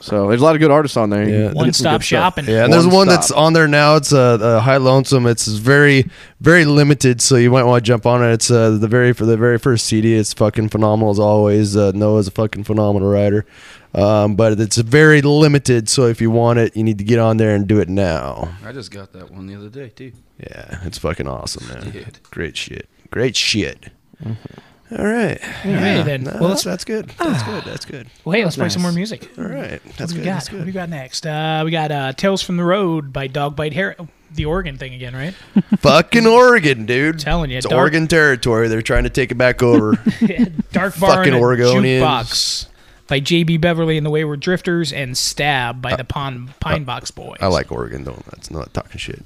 So 0.00 0.28
there's 0.28 0.40
a 0.40 0.44
lot 0.44 0.54
of 0.54 0.60
good 0.60 0.70
artists 0.70 0.96
on 0.96 1.10
there. 1.10 1.28
You 1.28 1.34
Yeah. 1.44 1.52
can 1.52 1.64
get 1.66 1.76
some 1.76 1.92
good 1.98 2.02
stuff. 2.04 2.36
Yeah, 2.46 2.64
and 2.64 2.72
there's 2.72 2.86
one 2.86 3.06
One-stop. 3.06 3.14
that's 3.20 3.30
on 3.30 3.52
there 3.52 3.68
now. 3.68 3.96
It's 3.96 4.12
uh, 4.12 4.34
uh, 4.34 4.60
High 4.60 4.76
Lonesome. 4.78 5.26
It's 5.26 5.46
very, 5.46 6.08
very 6.40 6.64
limited, 6.64 7.20
so 7.22 7.36
you 7.36 7.50
might 7.50 7.62
want 7.64 7.84
to 7.84 7.86
jump 7.86 8.04
on 8.06 8.22
it. 8.24 8.32
It's 8.32 8.50
uh, 8.50 8.70
the 8.72 8.88
very 8.88 9.12
for 9.12 9.24
the 9.24 9.36
very 9.36 9.58
first 9.58 9.86
CD. 9.86 10.14
It's 10.14 10.32
fucking 10.32 10.70
phenomenal 10.70 11.10
as 11.10 11.18
always. 11.18 11.76
Uh, 11.76 11.92
Noah's 11.94 12.28
a 12.28 12.32
fucking 12.32 12.64
phenomenal 12.64 13.08
writer, 13.10 13.46
um, 13.94 14.34
but 14.36 14.58
it's 14.60 14.76
very 14.78 15.22
limited. 15.22 15.88
So 15.88 16.06
if 16.06 16.20
you 16.20 16.30
want 16.30 16.58
it, 16.58 16.76
you 16.76 16.82
need 16.82 16.98
to 16.98 17.04
get 17.04 17.18
on 17.18 17.36
there 17.36 17.54
and 17.54 17.66
do 17.66 17.78
it 17.80 17.88
now. 17.88 18.48
I 18.64 18.72
just 18.72 18.90
got 18.90 19.12
that 19.12 19.30
one 19.30 19.46
the 19.46 19.54
other 19.54 19.68
day 19.68 19.90
too. 19.90 20.12
Yeah, 20.38 20.80
it's 20.84 20.98
fucking 20.98 21.28
awesome, 21.28 21.68
man. 21.68 21.90
Dude. 21.90 22.18
Great 22.30 22.56
shit. 22.56 22.88
Great 23.10 23.36
shit. 23.36 23.90
Mm-hmm. 24.22 24.96
All 24.98 25.04
right. 25.06 25.40
All 25.64 25.72
right, 25.72 26.02
then. 26.02 26.24
No, 26.24 26.36
Well, 26.40 26.48
that's, 26.50 26.62
that's 26.62 26.84
good. 26.84 27.08
That's 27.18 27.42
good. 27.42 27.64
That's 27.64 27.84
good. 27.84 28.06
Well, 28.24 28.34
hey, 28.36 28.44
let's 28.44 28.56
play 28.56 28.68
some 28.68 28.82
more 28.82 28.92
music. 28.92 29.30
All 29.38 29.44
right. 29.44 29.84
What 29.84 29.96
That's 29.96 30.12
do 30.12 30.18
we 30.18 30.24
good. 30.24 30.26
got? 30.26 30.34
That's 30.34 30.52
What 30.52 30.58
do 30.60 30.64
we 30.66 30.72
got 30.72 30.88
next? 30.88 31.26
Uh, 31.26 31.62
we 31.64 31.70
got 31.70 31.90
uh, 31.90 32.12
Tales 32.12 32.42
from 32.42 32.56
the 32.58 32.64
Road 32.64 33.12
by 33.12 33.26
Dog 33.26 33.56
Bite 33.56 33.72
Hair. 33.72 33.96
The 34.32 34.44
Oregon 34.44 34.76
thing 34.78 34.94
again, 34.94 35.14
right? 35.14 35.34
Fucking 35.78 36.26
Oregon, 36.26 36.86
dude. 36.86 37.18
telling 37.20 37.50
you, 37.50 37.58
It's 37.58 37.66
dark- 37.66 37.78
Oregon 37.78 38.06
territory. 38.08 38.68
They're 38.68 38.82
trying 38.82 39.04
to 39.04 39.10
take 39.10 39.30
it 39.30 39.36
back 39.36 39.62
over. 39.62 39.92
Dark 40.72 40.98
Bar 40.98 41.16
Fucking 41.24 41.32
Oregonians. 41.34 42.00
Jukebox 42.00 42.66
by 43.06 43.20
J.B. 43.20 43.58
Beverly 43.58 43.96
and 43.96 44.04
the 44.04 44.10
Wayward 44.10 44.40
Drifters 44.40 44.92
and 44.92 45.16
Stab 45.16 45.80
by 45.80 45.94
the 45.96 46.04
Pine, 46.04 46.52
Pine 46.60 46.84
Box 46.84 47.10
Boys. 47.10 47.38
I 47.40 47.46
like 47.46 47.70
Oregon 47.72 48.04
though. 48.04 48.20
That's 48.30 48.50
Not 48.50 48.72
talking 48.74 48.98
shit. 48.98 49.22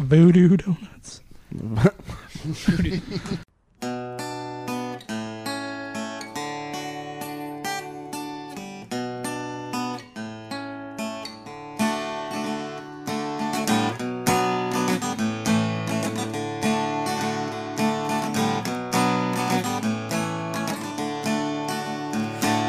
Voodoo 0.00 0.56
Donuts. 0.56 1.20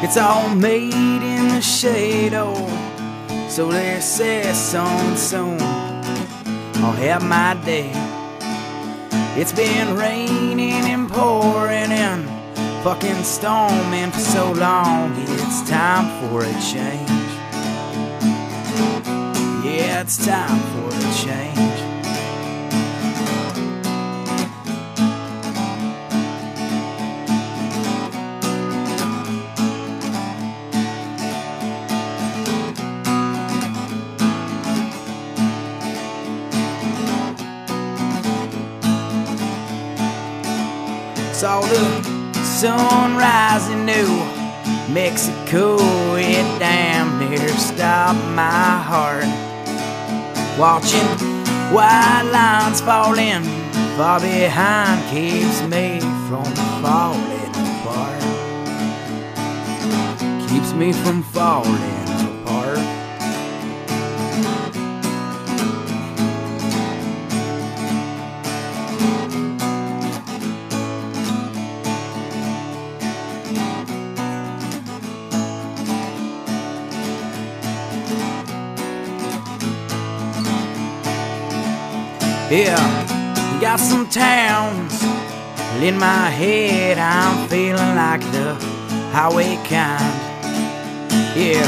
It's 0.04 0.18
all 0.18 0.54
made 0.56 0.94
in 0.94 1.48
the 1.48 1.62
shade, 1.62 2.34
oh. 2.34 2.54
So 3.48 3.72
they 3.72 4.02
say 4.02 4.52
soon, 4.52 5.16
soon 5.16 5.81
I'll 6.84 6.94
have 6.94 7.24
my 7.24 7.54
day. 7.64 7.92
It's 9.40 9.54
been 9.54 9.96
raining 9.96 10.84
and 10.94 11.08
pouring 11.10 11.92
and 11.92 12.28
fucking 12.84 13.24
storming 13.24 14.12
for 14.12 14.20
so 14.20 14.52
long. 14.52 15.14
It's 15.16 15.70
time 15.70 16.30
for 16.30 16.42
a 16.42 16.54
change. 16.54 17.10
Yeah, 19.64 20.02
it's 20.02 20.26
time 20.26 20.60
for 20.74 20.88
a 20.90 21.14
change. 21.24 21.81
The 41.72 42.44
sun 42.44 43.16
rise 43.16 43.70
in 43.70 43.86
New 43.86 44.10
Mexico. 44.94 45.78
It 46.18 46.60
damn 46.60 47.20
near 47.20 47.48
stopped 47.50 48.24
my 48.36 48.80
heart. 48.90 49.26
Watching 50.60 51.08
white 51.74 52.30
lines 52.32 52.82
falling 52.82 53.44
far 53.98 54.20
behind 54.20 55.00
keeps 55.10 55.62
me 55.64 56.00
from 56.28 56.46
falling 56.84 57.52
apart. 57.64 58.22
Keeps 60.50 60.74
me 60.74 60.92
from 60.92 61.24
falling 61.24 62.01
Got 83.72 83.80
some 83.80 84.06
towns 84.10 85.02
in 85.82 85.98
my 85.98 86.30
head. 86.30 86.98
I'm 86.98 87.48
feeling 87.48 87.96
like 87.96 88.20
the 88.34 88.56
highway 89.14 89.56
kind. 89.64 90.14
Yeah, 91.40 91.64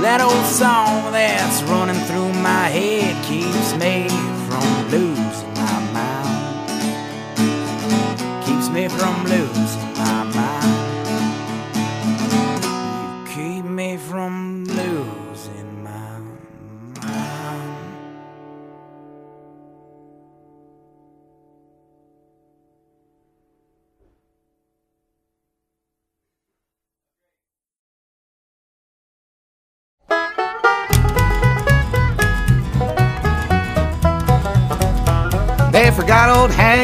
that 0.00 0.22
old 0.22 0.46
song 0.46 1.12
that's 1.12 1.62
running 1.64 2.00
through 2.06 2.32
my 2.32 2.68
head 2.68 3.22
keeps 3.26 3.74
me 3.76 4.08
from 4.48 4.88
losing 4.88 5.52
my 5.52 5.80
mind. 5.92 6.64
Keeps 8.46 8.70
me 8.70 8.88
from 8.88 9.24
losing 9.24 9.77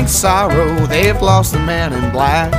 Sorrow, 0.08 0.86
they've 0.86 1.20
lost 1.20 1.52
the 1.52 1.58
man 1.60 1.92
in 1.92 2.10
black. 2.10 2.52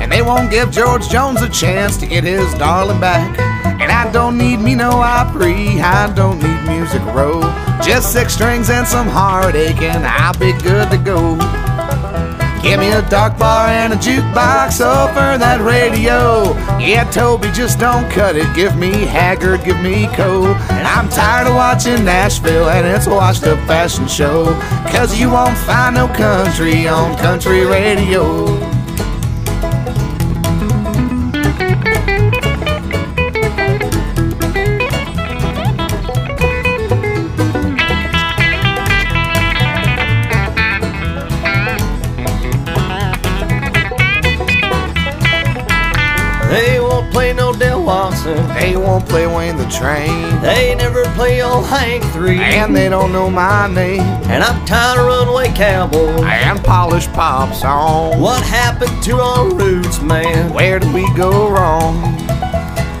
And 0.00 0.10
they 0.10 0.22
won't 0.22 0.50
give 0.50 0.70
George 0.70 1.08
Jones 1.08 1.42
a 1.42 1.48
chance 1.48 1.96
to 1.98 2.06
get 2.06 2.24
his 2.24 2.52
darling 2.54 3.00
back. 3.00 3.38
And 3.80 3.90
I 3.90 4.10
don't 4.12 4.38
need 4.38 4.58
me 4.58 4.74
no 4.74 4.90
Opry, 4.90 5.80
I 5.80 6.12
don't 6.14 6.38
need 6.42 6.62
Music 6.68 7.02
Row. 7.14 7.42
Just 7.82 8.12
six 8.12 8.34
strings 8.34 8.70
and 8.70 8.86
some 8.86 9.08
heartache, 9.08 9.82
and 9.82 10.06
I'll 10.06 10.38
be 10.38 10.52
good 10.62 10.90
to 10.90 10.98
go. 10.98 11.36
Give 12.68 12.80
me 12.80 12.90
a 12.90 13.00
dark 13.08 13.38
bar 13.38 13.68
and 13.68 13.94
a 13.94 13.96
jukebox 13.96 14.82
over 14.82 15.38
that 15.38 15.62
radio. 15.62 16.52
Yeah, 16.78 17.10
Toby, 17.10 17.50
just 17.50 17.78
don't 17.78 18.10
cut 18.10 18.36
it. 18.36 18.54
Give 18.54 18.76
me 18.76 18.90
Haggard, 19.06 19.64
give 19.64 19.80
me 19.80 20.06
Cole. 20.08 20.48
And 20.48 20.86
I'm 20.86 21.08
tired 21.08 21.46
of 21.48 21.54
watching 21.54 22.04
Nashville 22.04 22.68
and 22.68 22.86
its 22.86 23.06
washed 23.06 23.44
up 23.44 23.58
fashion 23.66 24.06
show. 24.06 24.52
Cause 24.92 25.18
you 25.18 25.30
won't 25.30 25.56
find 25.56 25.94
no 25.94 26.08
country 26.08 26.86
on 26.86 27.16
country 27.16 27.64
radio. 27.64 28.77
Watson. 48.28 48.54
They 48.54 48.76
won't 48.76 49.08
play 49.08 49.26
Wayne 49.26 49.56
the 49.56 49.68
Train. 49.68 50.40
They 50.42 50.74
never 50.74 51.04
play 51.14 51.42
old 51.42 51.66
Hank 51.66 52.04
3. 52.12 52.38
And 52.38 52.74
they 52.74 52.88
don't 52.88 53.12
know 53.12 53.30
my 53.30 53.72
name. 53.72 54.00
And 54.00 54.42
I'm 54.42 54.64
tired 54.66 54.98
of 54.98 55.06
Runaway 55.06 55.48
Cowboy. 55.54 56.24
And 56.24 56.62
polished 56.64 57.12
pop 57.12 57.54
song. 57.54 58.20
What 58.20 58.42
happened 58.42 59.02
to 59.04 59.20
our 59.20 59.48
roots, 59.48 60.00
man? 60.00 60.52
Where 60.52 60.78
did 60.78 60.92
we 60.92 61.12
go 61.14 61.50
wrong? 61.50 62.16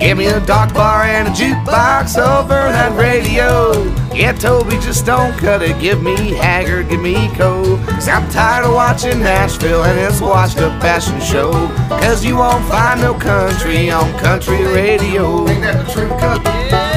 Give 0.00 0.16
me 0.16 0.26
a 0.26 0.40
dark 0.46 0.72
bar 0.74 1.02
and 1.02 1.28
a 1.28 1.30
jukebox 1.32 2.16
over 2.16 2.54
that 2.54 2.96
radio. 2.96 3.82
Yeah, 4.14 4.32
Toby, 4.32 4.78
just 4.78 5.04
don't 5.04 5.36
cut 5.38 5.60
it. 5.62 5.78
Give 5.80 6.02
me 6.02 6.34
Haggard, 6.34 6.88
give 6.88 7.00
me 7.00 7.28
Cole. 7.34 7.78
Cause 7.78 8.08
I'm 8.08 8.28
tired 8.30 8.64
of 8.64 8.74
watching 8.74 9.18
Nashville 9.20 9.82
and 9.82 9.98
its 9.98 10.20
washed 10.20 10.58
up 10.58 10.80
fashion 10.80 11.20
show. 11.20 11.52
Cause 11.88 12.24
you 12.24 12.36
won't 12.36 12.64
find 12.66 13.00
no 13.00 13.14
country 13.14 13.90
on 13.90 14.16
country 14.18 14.64
radio. 14.66 15.48
Ain't 15.48 15.62
that 15.62 15.86
the 15.86 15.92
truth? 15.92 16.87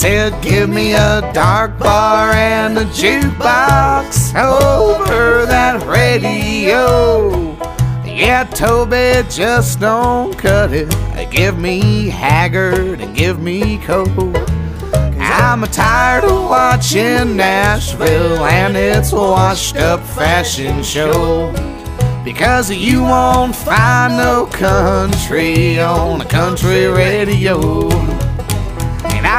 Said, 0.00 0.42
give 0.42 0.70
me 0.70 0.94
a 0.94 1.20
dark 1.34 1.78
bar 1.78 2.32
and 2.32 2.78
a 2.78 2.84
jukebox 2.86 4.34
over 4.34 5.44
that 5.44 5.86
radio. 5.86 7.54
Yeah, 8.06 8.44
Toby, 8.44 9.28
just 9.28 9.78
don't 9.78 10.38
cut 10.38 10.70
it. 10.72 10.88
Give 11.30 11.58
me 11.58 12.08
Haggard 12.08 13.02
and 13.02 13.14
give 13.14 13.42
me 13.42 13.76
Cole. 13.84 14.34
I'm 15.18 15.64
tired 15.64 16.24
of 16.24 16.48
watching 16.48 17.36
Nashville 17.36 18.42
and 18.46 18.78
its 18.78 19.12
washed 19.12 19.76
up 19.76 20.00
fashion 20.00 20.82
show. 20.82 21.52
Because 22.24 22.70
you 22.70 23.02
won't 23.02 23.54
find 23.54 24.16
no 24.16 24.46
country 24.46 25.78
on 25.78 26.22
a 26.22 26.24
country 26.24 26.86
radio. 26.86 27.90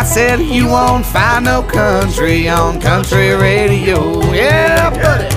I 0.02 0.04
said 0.04 0.40
you 0.40 0.66
won't 0.66 1.06
find 1.06 1.46
no 1.46 1.62
country 1.62 2.50
on 2.50 2.82
country 2.82 3.36
radio. 3.36 4.20
Yeah, 4.34 4.90
buddy. 4.90 5.30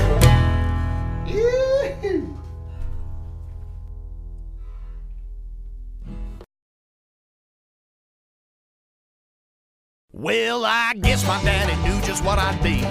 Well, 10.14 10.64
I 10.64 10.94
guess 10.94 11.26
my 11.26 11.44
daddy 11.44 11.76
knew 11.86 12.00
just 12.00 12.24
what 12.24 12.38
I'd 12.38 12.62
be. 12.62 12.86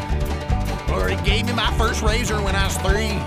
Or 0.93 1.09
he 1.09 1.15
gave 1.25 1.47
me 1.47 1.53
my 1.53 1.75
first 1.75 2.03
razor 2.03 2.39
when 2.39 2.55
I 2.55 2.65
was 2.65 2.77
three. 2.77 3.17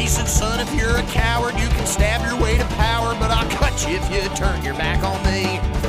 He 0.00 0.06
said, 0.06 0.28
son, 0.28 0.60
if 0.60 0.74
you're 0.74 0.96
a 0.96 1.02
coward, 1.02 1.52
you 1.56 1.68
can 1.68 1.84
stab 1.84 2.26
your 2.26 2.42
way 2.42 2.56
to 2.56 2.64
power, 2.76 3.14
but 3.20 3.30
I'll 3.30 3.50
cut 3.50 3.86
you 3.86 3.96
if 3.96 4.10
you 4.10 4.34
turn 4.34 4.64
your 4.64 4.72
back 4.72 5.04
on 5.04 5.22
me. 5.30 5.79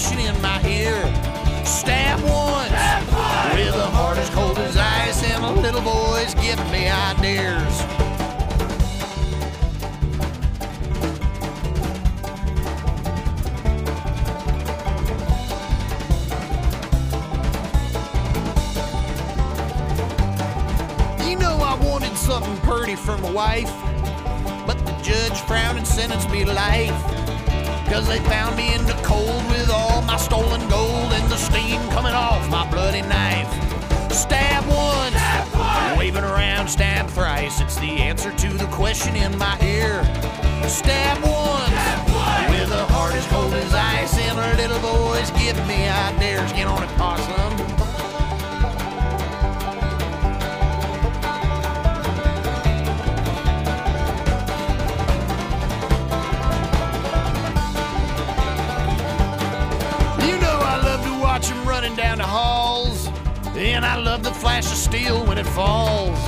Question 0.00 0.18
in 0.20 0.42
my 0.42 0.62
ear. 0.66 0.96
Stab 1.64 2.20
once, 2.20 2.70
with 3.54 3.74
a 3.74 3.90
heart 3.92 4.16
as 4.16 4.30
cold 4.30 4.58
as 4.58 4.76
ice 4.76 5.22
and 5.24 5.44
a 5.44 5.52
little 5.60 5.82
boy's 5.82 6.34
giving 6.36 6.70
me 6.70 6.88
ideas. 6.88 7.74
You 21.28 21.36
know 21.38 21.56
I 21.60 21.78
wanted 21.82 22.16
something 22.16 22.56
pretty 22.58 22.96
for 22.96 23.18
my 23.18 23.30
wife, 23.32 23.72
but 24.66 24.78
the 24.86 24.92
judge 25.02 25.38
frowned 25.42 25.76
and 25.76 25.86
sentenced 25.86 26.30
me 26.30 26.44
to 26.46 26.52
life. 26.52 27.20
Cause 27.90 28.06
they 28.06 28.20
found 28.20 28.56
me 28.56 28.72
in 28.72 28.86
the 28.86 28.98
cold 29.02 29.44
with 29.48 29.69
my 30.10 30.16
stolen 30.16 30.60
gold 30.68 31.12
and 31.12 31.30
the 31.30 31.36
steam 31.36 31.80
coming 31.90 32.14
off 32.14 32.42
my 32.50 32.68
bloody 32.68 33.02
knife. 33.02 33.48
Stab 34.12 34.64
once, 34.66 35.14
wave 35.96 36.16
it 36.16 36.24
around, 36.24 36.66
stab 36.66 37.08
thrice. 37.10 37.60
It's 37.60 37.76
the 37.76 37.92
answer 38.08 38.32
to 38.32 38.48
the 38.48 38.66
question 38.66 39.14
in 39.14 39.38
my 39.38 39.56
ear. 39.62 40.02
Stab 40.66 41.22
once, 41.22 41.70
stab 41.70 42.50
with 42.50 42.72
a 42.72 42.86
heart 42.86 43.14
as 43.14 43.26
cold 43.28 43.54
as 43.54 43.72
ice 43.72 44.18
and 44.18 44.36
a 44.36 44.56
little 44.60 44.80
voice 44.80 45.30
giving 45.30 45.66
me 45.68 45.88
ideas. 45.88 46.52
Get 46.54 46.66
on 46.66 46.82
it, 46.82 46.90
possum. 46.98 47.79
And 63.80 63.86
I 63.86 63.96
love 63.96 64.22
the 64.22 64.30
flash 64.30 64.66
of 64.66 64.76
steel 64.76 65.24
when 65.24 65.38
it 65.38 65.46
falls. 65.46 66.18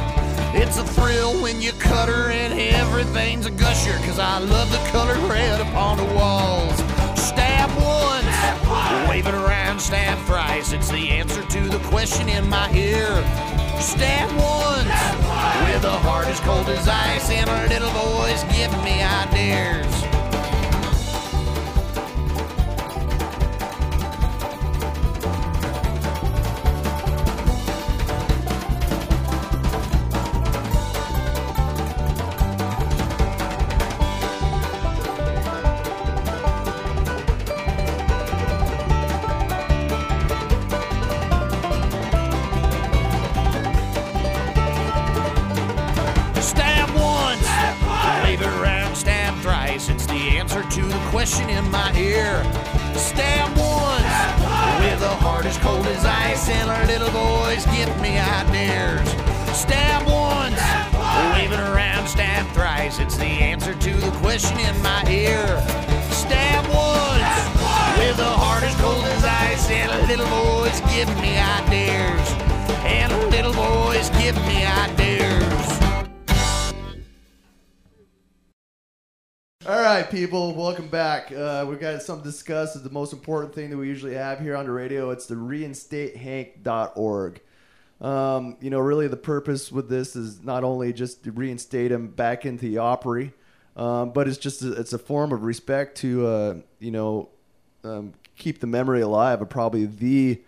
It's 0.54 0.78
a 0.78 0.84
thrill 0.84 1.34
when 1.42 1.60
you 1.60 1.72
cut 1.72 2.08
her 2.08 2.30
and 2.30 2.58
everything's 2.58 3.44
a 3.44 3.50
gusher, 3.50 3.92
cause 4.06 4.18
I 4.18 4.38
love 4.38 4.72
the 4.72 4.78
color 4.88 5.18
red 5.28 5.60
upon 5.60 5.98
the 5.98 6.14
walls. 6.14 6.74
Stab 7.14 7.68
once, 7.76 9.06
wave 9.06 9.26
it 9.26 9.34
around, 9.34 9.78
stab 9.78 10.16
thrice. 10.26 10.72
It's 10.72 10.88
the 10.88 11.10
answer 11.10 11.44
to 11.44 11.68
the 11.68 11.80
question 11.90 12.26
in 12.30 12.48
my 12.48 12.72
ear. 12.72 13.06
Stab 13.78 14.30
once, 14.30 15.02
with 15.68 15.84
a 15.84 15.98
heart 16.08 16.28
as 16.28 16.40
cold 16.40 16.70
as 16.70 16.88
ice, 16.88 17.28
and 17.28 17.50
our 17.50 17.68
little 17.68 17.92
boys 17.92 18.44
give 18.44 18.72
me 18.82 19.02
ideas. 19.02 20.11
Back. 81.22 81.32
Uh, 81.36 81.66
we've 81.68 81.80
got 81.80 82.00
something 82.02 82.24
to 82.24 82.30
discuss. 82.30 82.74
It's 82.74 82.84
the 82.84 82.90
most 82.90 83.12
important 83.12 83.54
thing 83.54 83.70
that 83.70 83.76
we 83.76 83.88
usually 83.88 84.14
have 84.14 84.40
here 84.40 84.56
on 84.56 84.66
the 84.66 84.72
radio. 84.72 85.10
It's 85.10 85.26
the 85.26 85.34
reinstatehank.org. 85.34 87.40
Um, 88.00 88.56
you 88.60 88.70
know, 88.70 88.80
really 88.80 89.08
the 89.08 89.16
purpose 89.16 89.70
with 89.70 89.88
this 89.88 90.16
is 90.16 90.42
not 90.42 90.64
only 90.64 90.92
just 90.92 91.22
to 91.24 91.32
reinstate 91.32 91.92
him 91.92 92.08
back 92.08 92.44
into 92.44 92.68
the 92.68 92.78
Opry, 92.78 93.32
um, 93.76 94.10
but 94.10 94.26
it's 94.26 94.38
just 94.38 94.62
a, 94.62 94.72
it's 94.72 94.92
a 94.92 94.98
form 94.98 95.32
of 95.32 95.44
respect 95.44 95.98
to 95.98 96.26
uh, 96.26 96.56
you 96.80 96.90
know 96.90 97.28
um, 97.84 98.14
keep 98.36 98.60
the 98.60 98.66
memory 98.66 99.02
alive 99.02 99.40
of 99.40 99.48
probably 99.48 99.86
the 99.86 100.42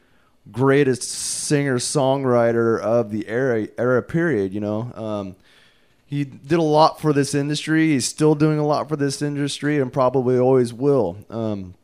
greatest 0.50 1.04
singer 1.04 1.78
songwriter 1.78 2.80
of 2.80 3.12
the 3.12 3.28
era 3.28 3.68
era 3.78 4.02
period. 4.02 4.52
You 4.52 4.60
know. 4.60 4.92
Um, 4.94 5.36
he 6.06 6.24
did 6.24 6.58
a 6.58 6.62
lot 6.62 7.00
for 7.00 7.12
this 7.12 7.34
industry. 7.34 7.88
He's 7.88 8.06
still 8.06 8.34
doing 8.34 8.58
a 8.58 8.66
lot 8.66 8.88
for 8.88 8.96
this 8.96 9.22
industry, 9.22 9.80
and 9.80 9.92
probably 9.92 10.38
always 10.38 10.72
will. 10.72 11.18
Um, 11.30 11.74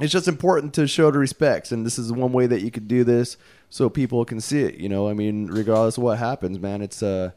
it's 0.00 0.12
just 0.12 0.28
important 0.28 0.74
to 0.74 0.86
show 0.86 1.10
the 1.10 1.18
respects, 1.18 1.72
and 1.72 1.84
this 1.84 1.98
is 1.98 2.12
one 2.12 2.32
way 2.32 2.46
that 2.46 2.62
you 2.62 2.70
could 2.70 2.86
do 2.86 3.04
this 3.04 3.36
so 3.70 3.88
people 3.88 4.24
can 4.24 4.40
see 4.40 4.62
it. 4.62 4.76
You 4.76 4.88
know, 4.88 5.08
I 5.08 5.12
mean, 5.12 5.46
regardless 5.46 5.96
of 5.96 6.04
what 6.04 6.18
happens, 6.18 6.58
man, 6.58 6.82
it's 6.82 7.02
uh, 7.02 7.30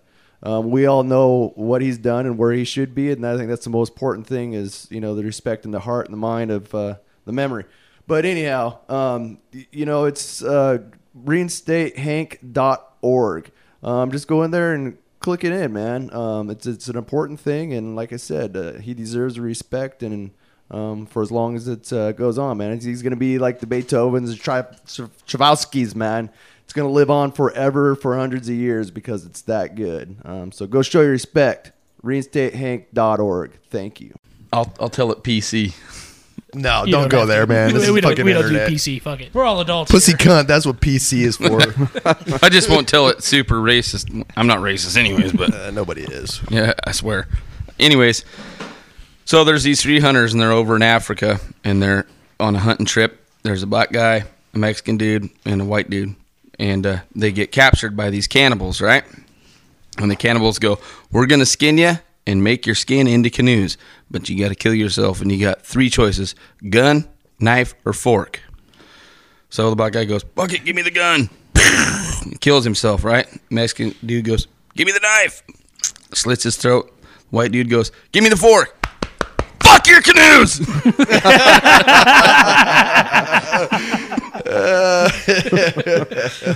um, 0.43 0.71
we 0.71 0.85
all 0.85 1.03
know 1.03 1.53
what 1.55 1.81
he's 1.81 1.97
done 1.97 2.25
and 2.25 2.37
where 2.37 2.51
he 2.51 2.63
should 2.63 2.93
be, 2.93 3.11
and 3.11 3.25
I 3.25 3.37
think 3.37 3.49
that's 3.49 3.63
the 3.63 3.71
most 3.71 3.93
important 3.93 4.27
thing 4.27 4.53
is 4.53 4.87
you 4.91 5.01
know 5.01 5.15
the 5.15 5.23
respect 5.23 5.65
in 5.65 5.71
the 5.71 5.79
heart 5.79 6.05
and 6.05 6.13
the 6.13 6.17
mind 6.17 6.51
of 6.51 6.75
uh, 6.75 6.95
the 7.25 7.31
memory. 7.31 7.65
But 8.07 8.25
anyhow, 8.25 8.79
um, 8.89 9.37
you 9.71 9.85
know, 9.85 10.05
it's 10.05 10.43
uh, 10.43 10.79
reinstatehank.org. 11.17 13.51
Um, 13.83 14.11
just 14.11 14.27
go 14.27 14.43
in 14.43 14.51
there 14.51 14.73
and 14.73 14.97
click 15.21 15.43
it 15.43 15.53
in, 15.53 15.71
man. 15.71 16.13
Um, 16.13 16.49
it's 16.49 16.67
it's 16.67 16.89
an 16.89 16.97
important 16.97 17.39
thing, 17.39 17.73
and 17.73 17.95
like 17.95 18.11
I 18.11 18.17
said, 18.17 18.57
uh, 18.57 18.73
he 18.73 18.93
deserves 18.93 19.39
respect 19.39 20.03
and. 20.03 20.31
Um, 20.73 21.05
for 21.05 21.21
as 21.21 21.33
long 21.33 21.57
as 21.57 21.67
it 21.67 21.91
uh, 21.91 22.13
goes 22.13 22.37
on, 22.37 22.59
man, 22.59 22.79
he's, 22.79 23.01
going 23.01 23.11
to 23.11 23.17
be 23.17 23.37
like 23.39 23.59
the 23.59 23.65
Beethovens, 23.65 24.27
the 24.27 24.37
Tri- 24.37 24.61
Tchaikovskys, 24.61 25.95
man. 25.95 26.29
It's 26.63 26.71
going 26.71 26.87
to 26.87 26.93
live 26.93 27.09
on 27.09 27.33
forever 27.33 27.93
for 27.93 28.15
hundreds 28.15 28.47
of 28.47 28.55
years 28.55 28.89
because 28.89 29.25
it's 29.25 29.41
that 29.41 29.75
good. 29.75 30.15
Um, 30.23 30.53
so 30.53 30.65
go 30.67 30.81
show 30.81 31.01
your 31.01 31.11
respect. 31.11 31.73
Reinstatehank.org. 32.05 33.59
Thank 33.69 33.99
you. 33.99 34.13
I'll 34.53 34.73
I'll 34.79 34.87
tell 34.87 35.11
it 35.11 35.23
PC. 35.23 35.73
No, 36.53 36.83
You 36.85 36.91
don't 36.91 37.09
go 37.09 37.19
have 37.19 37.27
there, 37.27 37.45
to. 37.45 37.51
man. 37.51 37.67
We, 37.67 37.73
This 37.73 37.83
is 37.83 37.91
we 37.91 38.01
don't, 38.01 38.11
fucking 38.11 38.25
we 38.25 38.33
don't 38.33 38.43
internet. 38.43 38.67
do 38.69 38.75
PC. 38.75 39.01
Fuck 39.01 39.21
it. 39.21 39.33
We're 39.33 39.45
all 39.45 39.61
adults. 39.61 39.89
Pussy 39.91 40.11
here. 40.11 40.17
cunt. 40.17 40.47
That's 40.47 40.65
what 40.65 40.79
PC 40.81 41.19
is 41.21 41.37
for. 41.37 41.61
I 42.45 42.49
just 42.49 42.69
won't 42.69 42.87
tell 42.89 43.07
it 43.07 43.23
super 43.23 43.55
racist. 43.55 44.25
I'm 44.35 44.47
not 44.47 44.59
racist 44.59 44.97
anyways, 44.97 45.31
but 45.33 45.53
Uh, 45.61 45.71
nobody 45.71 46.01
is. 46.03 46.41
Yeah, 46.49 46.73
I 46.85 46.91
swear. 46.91 47.27
Anyways, 47.79 48.25
so 49.25 49.43
there's 49.43 49.63
these 49.63 49.81
three 49.81 49.99
hunters 49.99 50.33
and 50.33 50.41
they're 50.41 50.51
over 50.51 50.75
in 50.75 50.81
Africa 50.81 51.39
and 51.63 51.81
they're 51.81 52.05
on 52.39 52.55
a 52.55 52.59
hunting 52.59 52.85
trip. 52.85 53.25
There's 53.43 53.63
a 53.63 53.67
black 53.67 53.91
guy, 53.91 54.23
a 54.53 54.57
Mexican 54.57 54.97
dude, 54.97 55.29
and 55.45 55.61
a 55.61 55.65
white 55.65 55.89
dude, 55.89 56.15
and 56.59 56.85
uh, 56.85 56.97
they 57.15 57.31
get 57.31 57.51
captured 57.51 57.95
by 57.97 58.09
these 58.09 58.27
cannibals, 58.27 58.81
right? 58.81 59.03
And 59.97 60.11
the 60.11 60.15
cannibals 60.15 60.59
go, 60.59 60.79
"We're 61.11 61.25
gonna 61.27 61.45
skin 61.45 61.77
you 61.77 61.97
and 62.31 62.43
make 62.43 62.65
your 62.65 62.75
skin 62.75 63.07
into 63.07 63.29
canoes, 63.29 63.77
but 64.09 64.29
you 64.29 64.39
got 64.39 64.49
to 64.49 64.55
kill 64.55 64.73
yourself, 64.73 65.21
and 65.21 65.31
you 65.31 65.39
got 65.39 65.61
three 65.61 65.89
choices: 65.89 66.33
gun, 66.69 67.07
knife, 67.39 67.75
or 67.85 67.93
fork." 67.93 68.39
So 69.49 69.69
the 69.69 69.75
black 69.75 69.93
guy 69.93 70.05
goes, 70.05 70.23
"Fuck 70.35 70.53
it, 70.53 70.65
give 70.65 70.75
me 70.75 70.81
the 70.81 70.91
gun." 70.91 71.29
Kills 72.39 72.63
himself, 72.63 73.03
right? 73.03 73.27
Mexican 73.49 73.93
dude 74.05 74.25
goes, 74.25 74.47
"Give 74.75 74.85
me 74.85 74.93
the 74.93 74.99
knife." 74.99 75.43
Slits 76.13 76.43
his 76.43 76.55
throat. 76.55 76.91
White 77.29 77.51
dude 77.51 77.69
goes, 77.69 77.91
"Give 78.11 78.23
me 78.23 78.29
the 78.29 78.37
fork." 78.37 78.80
Fuck 79.71 79.87
your 79.87 80.01
canoes. 80.01 80.59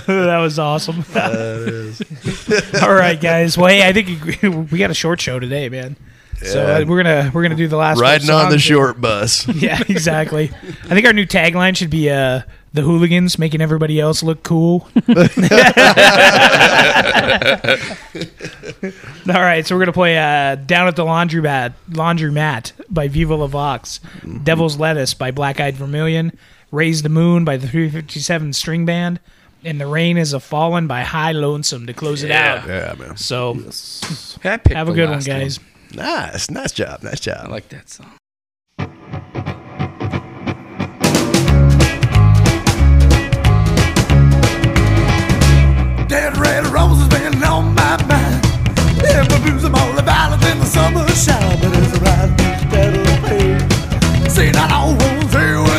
that 0.06 0.38
was 0.38 0.58
awesome. 0.58 1.02
All 2.82 2.94
right, 2.94 3.18
guys. 3.18 3.56
Well, 3.56 3.68
hey, 3.68 3.88
I 3.88 3.94
think 3.94 4.70
we 4.70 4.78
got 4.78 4.90
a 4.90 4.94
short 4.94 5.18
show 5.20 5.40
today, 5.40 5.70
man. 5.70 5.96
So 6.42 6.62
uh, 6.66 6.84
we're 6.86 7.02
gonna 7.02 7.30
we're 7.32 7.42
gonna 7.42 7.54
do 7.56 7.66
the 7.68 7.76
last 7.76 7.98
Riding 8.00 8.30
on 8.30 8.50
the 8.50 8.58
short 8.58 9.00
bus. 9.00 9.48
yeah, 9.54 9.80
exactly. 9.88 10.50
I 10.84 10.88
think 10.94 11.06
our 11.06 11.12
new 11.12 11.26
tagline 11.26 11.76
should 11.76 11.88
be 11.90 12.10
uh, 12.10 12.42
"The 12.74 12.82
hooligans 12.82 13.38
making 13.38 13.60
everybody 13.62 13.98
else 14.00 14.22
look 14.22 14.42
cool." 14.42 14.88
All 19.28 19.34
right, 19.42 19.66
so 19.66 19.74
we're 19.74 19.80
gonna 19.80 19.92
play 19.92 20.16
uh, 20.18 20.54
"Down 20.56 20.86
at 20.88 20.96
the 20.96 21.04
Laundromat" 21.04 21.72
Laundromat 21.90 22.72
by 22.88 23.08
Viva 23.08 23.34
Le 23.34 23.48
Vox, 23.48 24.00
Mm-hmm. 24.18 24.44
"Devil's 24.44 24.78
Lettuce" 24.78 25.14
by 25.14 25.30
Black 25.30 25.58
Eyed 25.60 25.74
Vermilion, 25.76 26.36
"Raise 26.70 27.02
the 27.02 27.08
Moon" 27.08 27.44
by 27.44 27.56
the 27.56 27.66
357 27.66 28.52
String 28.52 28.84
Band, 28.86 29.20
and 29.64 29.80
"The 29.80 29.86
Rain 29.86 30.16
Is 30.16 30.32
a 30.32 30.40
Fallen" 30.40 30.86
by 30.86 31.02
High 31.02 31.32
Lonesome 31.32 31.86
to 31.86 31.92
close 31.94 32.22
it 32.22 32.30
out. 32.30 32.66
Yeah, 32.68 32.94
man. 32.98 33.16
So 33.16 33.54
I 34.44 34.56
picked 34.58 34.68
have 34.76 34.88
a 34.88 34.92
good 34.92 35.04
one, 35.08 35.14
last 35.18 35.26
guys. 35.26 35.58
Nice, 35.94 36.50
nice 36.50 36.72
job, 36.72 37.02
nice 37.02 37.20
job. 37.20 37.38
I 37.44 37.48
like 37.48 37.68
that 37.70 37.88
song. 37.88 38.10
Dead 46.08 46.36
red 46.36 46.66
roses 46.66 47.08
been 47.08 47.42
on 47.42 47.74
my 47.74 47.96
mind. 48.06 48.44
Yeah, 49.02 49.26
my 49.28 49.38
blues 49.44 49.64
are 49.64 49.70
more 49.70 50.02
violent 50.02 50.44
in 50.44 50.58
the 50.58 50.66
summer 50.66 51.06
shower, 51.08 51.56
but 51.60 51.72
it's 51.76 51.98
right 52.00 52.36
that'll 52.70 53.04
pay. 53.28 54.28
See, 54.28 54.50
not 54.50 54.72
all 54.72 54.94
ones 54.96 55.32
here 55.32 55.75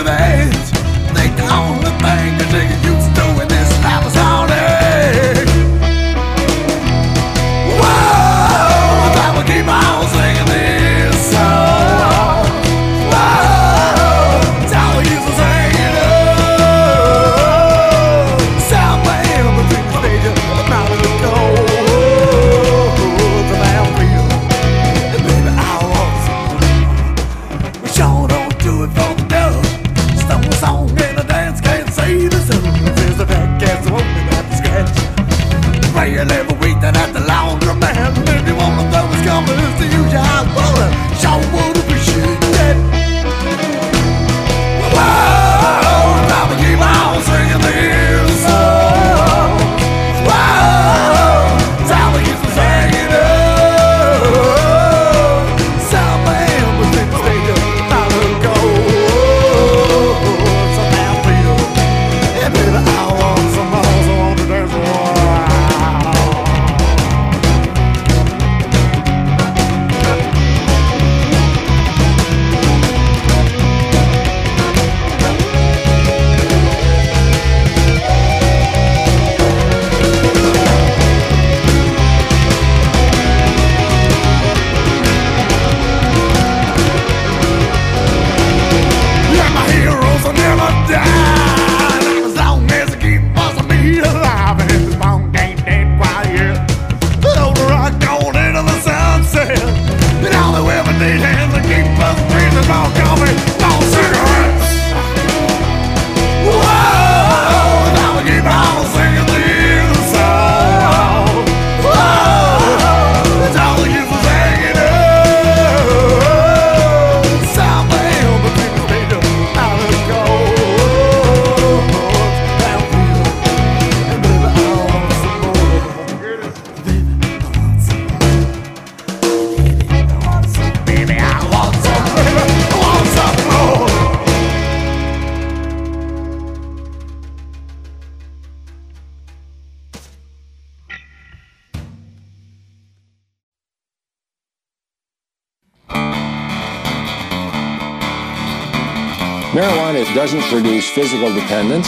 physical 150.97 151.31
dependence, 151.31 151.87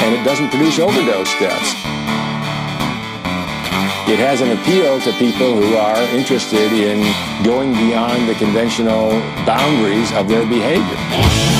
and 0.00 0.14
it 0.14 0.24
doesn't 0.24 0.48
produce 0.48 0.78
overdose 0.78 1.38
deaths. 1.38 1.74
It 4.08 4.18
has 4.18 4.40
an 4.40 4.56
appeal 4.56 4.98
to 5.00 5.12
people 5.18 5.54
who 5.54 5.76
are 5.76 6.00
interested 6.16 6.72
in 6.72 7.02
going 7.44 7.74
beyond 7.74 8.26
the 8.26 8.34
conventional 8.36 9.10
boundaries 9.44 10.10
of 10.12 10.28
their 10.28 10.46
behavior. 10.46 11.55